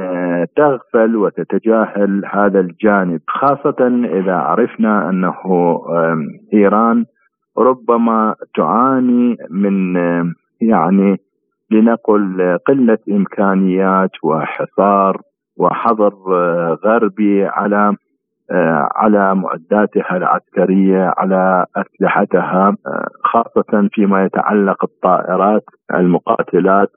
تغفل 0.55 1.15
وتتجاهل 1.15 2.25
هذا 2.25 2.59
الجانب 2.59 3.21
خاصة 3.27 3.87
إذا 4.05 4.35
عرفنا 4.35 5.09
أنه 5.09 5.35
إيران 6.53 7.05
ربما 7.57 8.35
تعاني 8.55 9.37
من 9.49 9.95
يعني 10.61 11.17
لنقل 11.71 12.57
قلة 12.67 12.97
إمكانيات 13.11 14.11
وحصار 14.23 15.21
وحظر 15.57 16.13
غربي 16.85 17.45
على 17.45 17.77
آه، 17.77 17.95
على 18.95 19.35
معداتها 19.35 20.17
العسكرية 20.17 21.13
على 21.17 21.65
أسلحتها 21.75 22.75
آه، 22.87 23.07
خاصة 23.23 23.89
فيما 23.93 24.25
يتعلق 24.25 24.83
الطائرات 24.83 25.63
المقاتلات. 25.93 26.91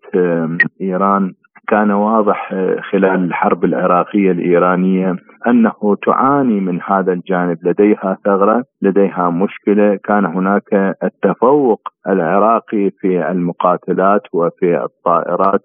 إيران 0.80 1.32
كان 1.68 1.90
واضح 1.90 2.54
خلال 2.90 3.24
الحرب 3.24 3.64
العراقية 3.64 4.30
الإيرانية 4.30 5.16
أنه 5.46 5.96
تعاني 6.06 6.60
من 6.60 6.80
هذا 6.86 7.12
الجانب. 7.12 7.58
لديها 7.62 8.18
ثغرة 8.24 8.64
لديها 8.82 9.30
مشكلة. 9.30 9.98
كان 10.04 10.24
هناك 10.26 10.96
التفوق 11.04 11.80
العراقي 12.08 12.90
في 12.90 13.30
المقاتلات 13.30 14.22
وفي 14.32 14.84
الطائرات 14.84 15.60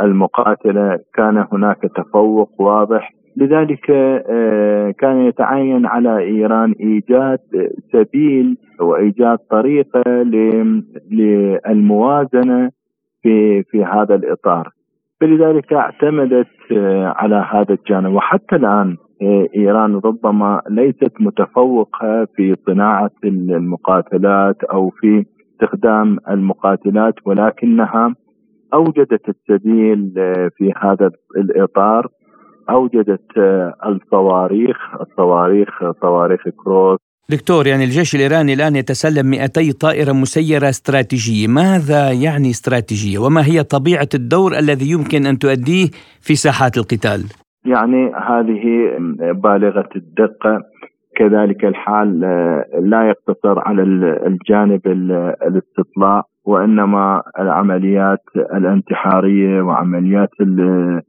المقاتلة. 0.00 0.98
كان 1.14 1.46
هناك 1.52 1.80
تفوق 1.96 2.50
واضح 2.58 3.12
لذلك 3.36 3.90
آه، 3.90 4.90
كان 4.90 5.16
يتعين 5.26 5.86
على 5.86 6.18
إيران 6.18 6.74
إيجاد 6.80 7.38
سبيل 7.92 8.56
وايجاد 8.80 9.38
طريقة 9.50 10.02
للموازنة 11.10 12.70
في 13.22 13.62
في 13.62 13.84
هذا 13.84 14.14
الإطار. 14.14 14.68
فلذلك 15.20 15.72
اعتمدت 15.72 16.46
آه، 16.72 17.14
على 17.16 17.46
هذا 17.50 17.74
الجانب. 17.74 18.12
وحتى 18.14 18.56
الآن 18.56 18.96
آه، 19.22 19.46
إيران 19.56 20.00
ربما 20.04 20.62
ليست 20.70 21.12
متفوقة 21.20 22.24
في 22.36 22.56
صناعة 22.66 23.10
المقاتلات 23.24 24.64
أو 24.64 24.90
في 24.90 25.24
استخدام 25.52 26.18
المقاتلات 26.30 27.14
ولكنها 27.24 28.14
أوجدت 28.74 29.28
السبيل 29.28 30.12
في 30.56 30.72
هذا 30.76 31.10
الإطار. 31.36 32.08
أوجدت 32.70 33.38
آه، 33.38 33.74
الصواريخ 33.86 34.76
الصواريخ 35.00 35.68
صواريخ 36.02 36.40
كروس. 36.64 36.98
دكتور 37.30 37.66
يعني 37.66 37.84
الجيش 37.84 38.14
الإيراني 38.14 38.52
الآن 38.52 38.76
يتسلم 38.76 39.26
200 39.26 39.72
طائرة 39.80 40.12
مسيرة 40.12 40.68
استراتيجية، 40.68 41.48
ماذا 41.48 42.12
يعني 42.12 42.50
استراتيجية؟ 42.50 43.18
وما 43.18 43.46
هي 43.46 43.62
طبيعة 43.62 44.08
الدور 44.14 44.58
الذي 44.58 44.90
يمكن 44.90 45.26
أن 45.26 45.38
تؤديه 45.38 45.86
في 46.20 46.34
ساحات 46.34 46.76
القتال؟ 46.76 47.20
يعني 47.64 48.12
هذه 48.28 48.64
بالغة 49.32 49.88
الدقة. 49.96 50.62
كذلك 51.16 51.64
الحال 51.64 52.24
آه، 52.24 52.64
لا 52.80 53.08
يقتصر 53.08 53.58
على 53.58 53.82
الجانب 54.26 54.86
الاستطلاع 55.46 56.22
وإنما 56.46 57.22
العمليات 57.38 58.22
الانتحارية 58.36 59.62
وعمليات 59.62 60.30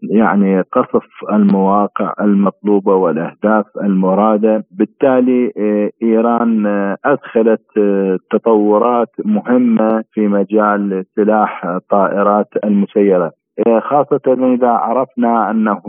يعني 0.02 0.62
قصف 0.62 1.06
المواقع 1.34 2.14
المطلوبة 2.22 2.96
والأهداف 2.96 3.66
المرادة، 3.84 4.64
بالتالي 4.72 5.52
آه، 5.58 5.90
إيران 6.04 6.66
آه، 6.66 6.98
أدخلت 7.06 7.66
تطورات 8.32 9.12
مهمة 9.26 10.04
في 10.14 10.28
مجال 10.28 11.06
سلاح 11.16 11.66
الطائرات 11.66 12.48
المسيرة. 12.64 13.32
خاصة 13.80 14.54
إذا 14.54 14.70
عرفنا 14.70 15.52
أنه 15.52 15.82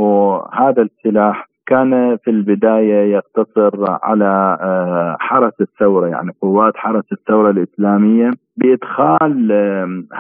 هذا 0.53 0.83
السلاح 0.83 1.49
كان 1.69 2.17
في 2.25 2.31
البداية 2.31 3.15
يقتصر 3.15 3.85
على 4.03 4.59
آه، 4.61 5.17
حرس 5.21 5.53
الثورة 5.61 6.07
يعني 6.07 6.33
قوات 6.43 6.77
حرس 6.77 7.05
الثورة 7.13 7.51
الإسلامية 7.51 8.31
بإدخال 8.57 9.53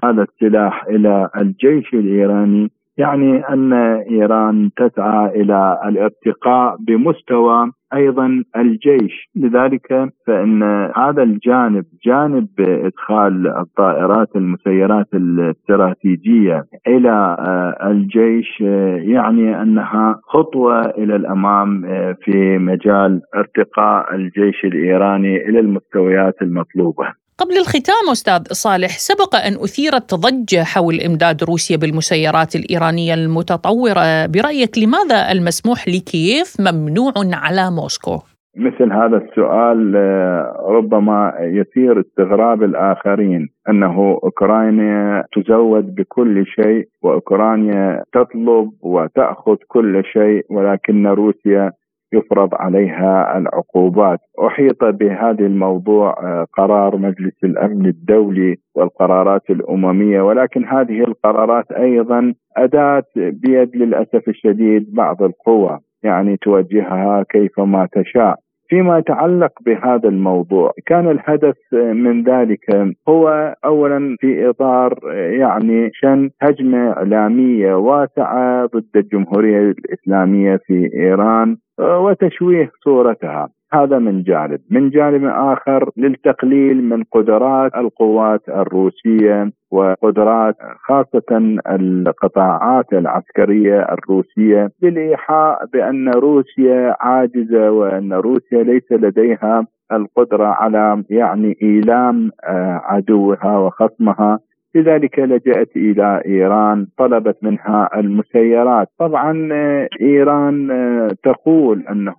هذا 0.04 0.22
السلاح 0.22 0.84
إلى 0.84 1.30
الجيش 1.36 1.94
الإيراني 1.94 2.70
يعني 2.98 3.48
أن 3.48 3.72
إيران 4.10 4.70
تسعى 4.76 5.40
إلى 5.40 5.80
الارتقاء 5.86 6.76
بمستوى 6.76 7.70
أيضا 7.94 8.42
الجيش. 8.56 9.28
لذلك 9.36 10.12
فإن 10.26 10.62
هذا 10.96 11.22
الجانب 11.22 11.84
جانب 12.06 12.48
إدخال 12.58 13.46
الطائرات 13.46 14.36
المسيرات 14.36 15.06
الاستراتيجية 15.14 16.64
إلى 16.86 17.36
آه، 17.38 17.90
الجيش 17.90 18.62
آه، 18.62 18.96
يعني 18.96 19.62
أنها 19.62 20.20
خطوة 20.22 20.80
إلى 20.80 21.16
الأمام 21.16 21.84
آه، 21.84 22.16
في 22.22 22.58
مجال 22.58 23.20
ارتقاء 23.34 24.14
الجيش 24.14 24.64
الإيراني 24.64 25.48
إلى 25.48 25.60
المستويات 25.60 26.42
المطلوبة. 26.42 27.27
قبل 27.40 27.56
الختام 27.56 28.04
أستاذ 28.12 28.42
صالح 28.52 28.88
سبق 28.88 29.36
أن 29.36 29.54
اثيرت 29.64 30.14
ضجه 30.14 30.62
حول 30.64 31.00
إمداد 31.00 31.44
روسيا 31.44 31.76
بالمسيرات 31.76 32.56
الإيرانية 32.56 33.14
المتطورة 33.14 34.26
برأيك 34.26 34.78
لماذا 34.82 35.32
المسموح 35.32 35.88
لكييف 35.88 36.48
ممنوع 36.60 37.12
على 37.16 37.70
موسكو؟ 37.70 38.16
مثل 38.56 38.92
هذا 38.92 39.16
السؤال 39.16 39.96
آه، 39.96 40.64
ربما 40.68 41.32
يثير 41.40 42.00
استغراب 42.00 42.62
الآخرين 42.62 43.48
أنه 43.68 44.18
أوكرانيا 44.24 45.24
تزود 45.32 45.94
بكل 45.94 46.46
شيء 46.46 46.88
وأوكرانيا 47.02 48.02
تطلب 48.12 48.70
وتأخذ 48.82 49.56
كل 49.68 50.02
شيء 50.12 50.44
ولكن 50.50 51.06
روسيا 51.06 51.72
يفرض 52.12 52.48
عليها 52.54 53.38
العقوبات. 53.38 54.18
أحيط 54.46 54.84
بهذا 54.84 55.46
الموضوع 55.46 56.10
آه، 56.10 56.46
قرار 56.52 56.96
مجلس 56.96 57.44
الأمن 57.44 57.86
الدولي 57.86 58.56
والقرارات 58.74 59.50
الأممية 59.50 60.20
ولكن 60.20 60.64
هذه 60.64 61.00
القرارات 61.00 61.72
أيضا 61.72 62.34
أداة 62.56 63.04
بيد 63.16 63.76
للأسف 63.76 64.28
الشديد 64.28 64.94
بعض 64.94 65.22
القوى 65.22 65.78
يعني 66.02 66.36
توجهها 66.36 67.24
كيفما 67.30 67.88
تشاء. 67.92 68.38
فيما 68.68 68.98
يتعلق 68.98 69.52
بهذا 69.66 70.08
الموضوع 70.08 70.72
كان 70.86 71.10
الهدف 71.10 71.56
من 71.72 72.22
ذلك 72.22 72.94
هو 73.08 73.54
اولا 73.64 74.16
في 74.20 74.48
إطار 74.50 74.98
يعني 75.14 75.90
شن 75.92 76.30
هجمة 76.42 76.92
إعلامية 76.92 77.74
واسعة 77.74 78.66
ضد 78.66 78.96
الجمهورية 78.96 79.58
الإسلامية 79.58 80.56
في 80.66 80.90
إيران. 80.94 81.56
وتشويه 81.78 82.70
صورتها. 82.84 83.48
هذا 83.72 83.98
من 83.98 84.22
جانب. 84.22 84.60
من 84.70 84.90
جانب 84.90 85.24
آخر 85.24 85.90
للتقليل 85.96 86.84
من 86.84 87.02
قدرات 87.12 87.74
القوات 87.74 88.48
الروسية 88.48 89.50
وقدرات 89.70 90.54
خاصة 90.86 91.58
القطاعات 91.70 92.92
العسكرية 92.92 93.80
الروسية 93.92 94.70
للإيحاء 94.82 95.66
بأن 95.72 96.08
روسيا 96.08 96.96
عاجزة 97.00 97.70
وأن 97.70 98.12
روسيا 98.12 98.62
ليس 98.62 98.92
لديها 98.92 99.66
القدرة 99.92 100.46
على 100.46 101.02
يعني 101.10 101.56
إيلام 101.62 102.30
آه، 102.44 102.80
عدوها 102.84 103.58
وخصمها. 103.58 104.38
لذلك 104.74 105.18
لجأت 105.18 105.76
إلى 105.76 106.22
إيران 106.26 106.86
طلبت 106.98 107.36
منها 107.42 107.90
المسيرات. 107.96 108.88
طبعا 108.98 109.48
آه، 109.52 109.88
إيران 110.00 110.70
آه، 110.70 111.08
تقول 111.22 111.84
أنه 111.90 112.16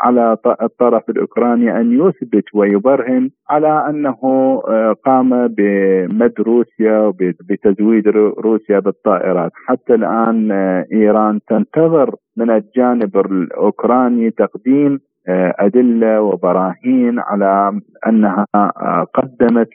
على 0.00 0.36
الطرف 0.62 1.10
الأوكراني 1.10 1.80
أن 1.80 1.92
يثبت 1.92 2.44
ويبرهن 2.54 3.30
على 3.50 3.86
أنه 3.88 4.18
آه، 4.68 4.96
قام 5.04 5.46
بمد 5.46 6.32
روسيا 6.38 6.98
وبتزويد 6.98 8.08
روسيا 8.38 8.78
بالطائرات. 8.78 9.52
حتى 9.66 9.94
الآن 9.94 10.50
إيران 10.92 11.40
تنتظر 11.48 12.14
من 12.36 12.50
الجانب 12.50 13.16
الأوكراني 13.16 14.30
تقديم 14.30 15.00
أدلة 15.58 16.20
وبراهين 16.20 17.18
على 17.18 17.80
أنها 18.06 18.46
قدمت 19.14 19.68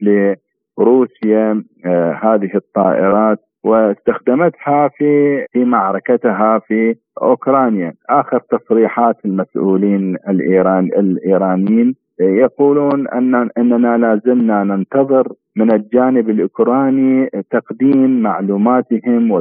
روسيا 0.79 1.63
آه، 1.85 2.19
هذه 2.23 2.51
الطائرات 2.55 3.39
واستخدمتها 3.63 4.87
في 4.87 5.45
في 5.51 5.65
معركتها 5.65 6.59
في 6.59 6.95
أوكرانيا. 7.21 7.93
آخر 8.09 8.39
تصريحات 8.39 9.15
المسؤولين 9.25 10.15
الإيران 10.29 10.85
الإيرانيين 10.85 11.95
يقولون 12.19 13.07
أن 13.07 13.49
إننا 13.57 13.97
لا 13.97 14.21
زلنا 14.25 14.63
ننتظر 14.63 15.27
من 15.55 15.71
الجانب 15.71 16.29
الأوكراني 16.29 17.29
تقديم 17.51 18.21
معلوماتهم 18.21 19.31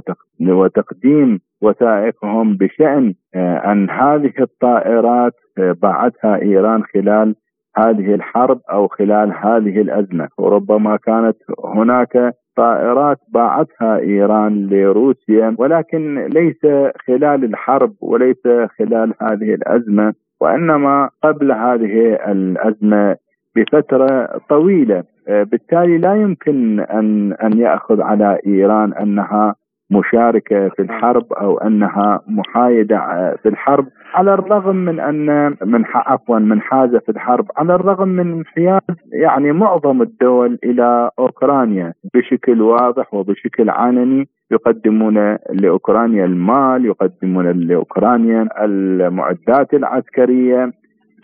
وتقديم 0.40 1.40
وثائقهم 1.62 2.57
بشأن 2.57 3.14
آه، 3.35 3.72
أن 3.72 3.90
هذه 3.90 4.33
الطائرات 4.40 5.33
آه، 5.59 5.72
باعتها 5.83 6.42
إيران 6.42 6.83
خلال 6.94 7.35
هذه 7.78 8.14
الحرب 8.14 8.60
أو 8.72 8.88
خلال 8.88 9.32
هذه 9.32 9.80
الأزمة. 9.80 10.28
وربما 10.38 10.96
كانت 10.96 11.36
هناك 11.64 12.34
طائرات 12.56 13.18
باعتها 13.28 13.98
إيران 13.98 14.66
لروسيا 14.66 15.54
ولكن 15.58 16.26
ليس 16.26 16.92
خلال 17.06 17.44
الحرب 17.44 17.92
وليس 18.00 18.46
خلال 18.78 19.14
هذه 19.22 19.54
الأزمة 19.54 20.14
وإنما 20.40 21.10
قبل 21.24 21.52
هذه 21.52 22.18
الأزمة 22.32 23.16
بفترة 23.56 24.40
طويلة. 24.48 25.04
بالتالي 25.28 25.98
لا 25.98 26.14
يمكن 26.14 26.80
ان 26.80 27.32
أن 27.32 27.58
يأخذ 27.58 28.00
على 28.00 28.38
إيران 28.46 28.92
أنها 28.92 29.54
مشاركة 29.90 30.68
في 30.68 30.83
الحرب 30.83 31.33
أو 31.33 31.59
أنها 31.59 32.20
محايدة 32.29 32.99
في 33.42 33.49
الحرب. 33.49 33.87
على 34.14 34.35
الرغم 34.35 34.77
من 34.77 35.01
أن 35.01 35.57
من 35.64 35.85
عفوا 35.94 36.38
من 36.38 36.61
حاجة 36.61 36.99
في 36.99 37.09
الحرب 37.09 37.46
على 37.57 37.75
الرغم 37.75 38.09
من 38.09 38.33
انحياز 38.33 38.81
يعني 39.12 39.53
معظم 39.53 40.03
الدول 40.03 40.59
إلى 40.64 41.11
أوكرانيا 41.18 41.92
بشكل 42.14 42.62
واضح 42.62 43.14
وبشكل 43.14 43.70
علني 43.70 44.29
يقدمون 44.51 45.37
لأوكرانيا 45.53 46.25
المال 46.25 46.87
يقدمون 46.87 47.51
لأوكرانيا 47.51 48.49
المعدات 48.64 49.75
العسكرية 49.75 50.72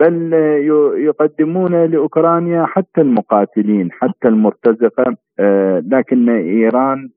بل 0.00 0.32
يقدمون 0.96 1.84
لأوكرانيا 1.84 2.66
حتى 2.66 3.00
المقاتلين 3.00 3.92
حتى 3.92 4.28
المرتزقة 4.28 5.16
آه، 5.40 5.82
لكن 5.86 6.28
إيران 6.28 7.08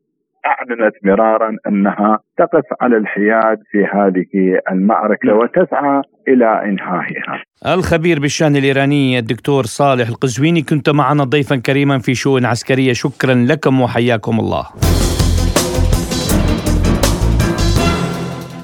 أعلنت 0.46 0.96
مرارا 1.04 1.58
أنها 1.68 2.20
تقف 2.38 2.64
على 2.82 2.98
الحياد 2.98 3.58
في 3.72 3.86
هذه 3.94 4.60
المعركة 4.72 5.28
نعم. 5.28 5.38
وتسعى 5.38 6.02
إلى 6.28 6.62
إنهائها. 6.66 7.44
الخبير 7.68 8.20
بالشأن 8.20 8.56
الإيراني 8.56 9.20
الدكتور 9.20 9.64
صالح 9.64 10.08
القزويني 10.08 10.62
كنت 10.62 10.90
معنا 10.90 11.24
ضيفا 11.24 11.56
كريما 11.56 12.00
في 12.00 12.16
شؤون 12.16 12.46
عسكرية 12.46 12.94
شكرا 12.94 13.34
لكم 13.34 13.82
وحياكم 13.82 14.40
الله. 14.40 14.66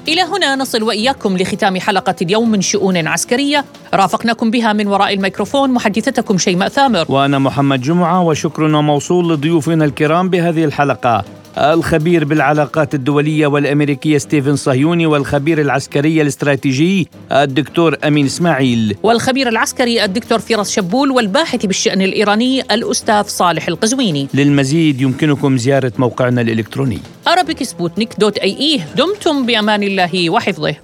إلى 0.08 0.22
هنا 0.22 0.56
نصل 0.56 0.82
وإياكم 0.82 1.36
لختام 1.36 1.80
حلقة 1.80 2.14
اليوم 2.22 2.50
من 2.50 2.60
شؤون 2.60 3.06
عسكرية 3.06 3.64
رافقناكم 3.94 4.50
بها 4.50 4.72
من 4.72 4.86
وراء 4.86 5.14
الميكروفون 5.14 5.70
محدثتكم 5.70 6.38
شيماء 6.38 6.68
ثامر 6.68 7.04
وأنا 7.08 7.38
محمد 7.38 7.80
جمعة 7.80 8.22
وشكرنا 8.22 8.80
موصول 8.80 9.32
لضيوفنا 9.32 9.84
الكرام 9.84 10.28
بهذه 10.28 10.64
الحلقة 10.64 11.24
الخبير 11.58 12.24
بالعلاقات 12.24 12.94
الدولية 12.94 13.46
والأمريكية 13.46 14.18
ستيفن 14.18 14.56
صهيوني 14.56 15.06
والخبير 15.06 15.60
العسكري 15.60 16.22
الاستراتيجي 16.22 17.08
الدكتور 17.32 17.96
أمين 18.04 18.26
إسماعيل. 18.26 18.96
والخبير 19.02 19.48
العسكري 19.48 20.04
الدكتور 20.04 20.38
فراس 20.38 20.70
شبول 20.70 21.10
والباحث 21.10 21.66
بالشأن 21.66 22.02
الإيراني 22.02 22.60
الأستاذ 22.60 23.22
صالح 23.22 23.68
القزويني. 23.68 24.28
للمزيد 24.34 25.00
يمكنكم 25.00 25.56
زيارة 25.56 25.92
موقعنا 25.98 26.40
الإلكتروني. 26.40 26.98
سبوتنيك 27.62 28.14
دوت 28.18 28.38
أي 28.38 28.56
إيه 28.56 28.86
دمتم 28.96 29.46
بأمان 29.46 29.82
الله 29.82 30.30
وحفظه. 30.30 30.74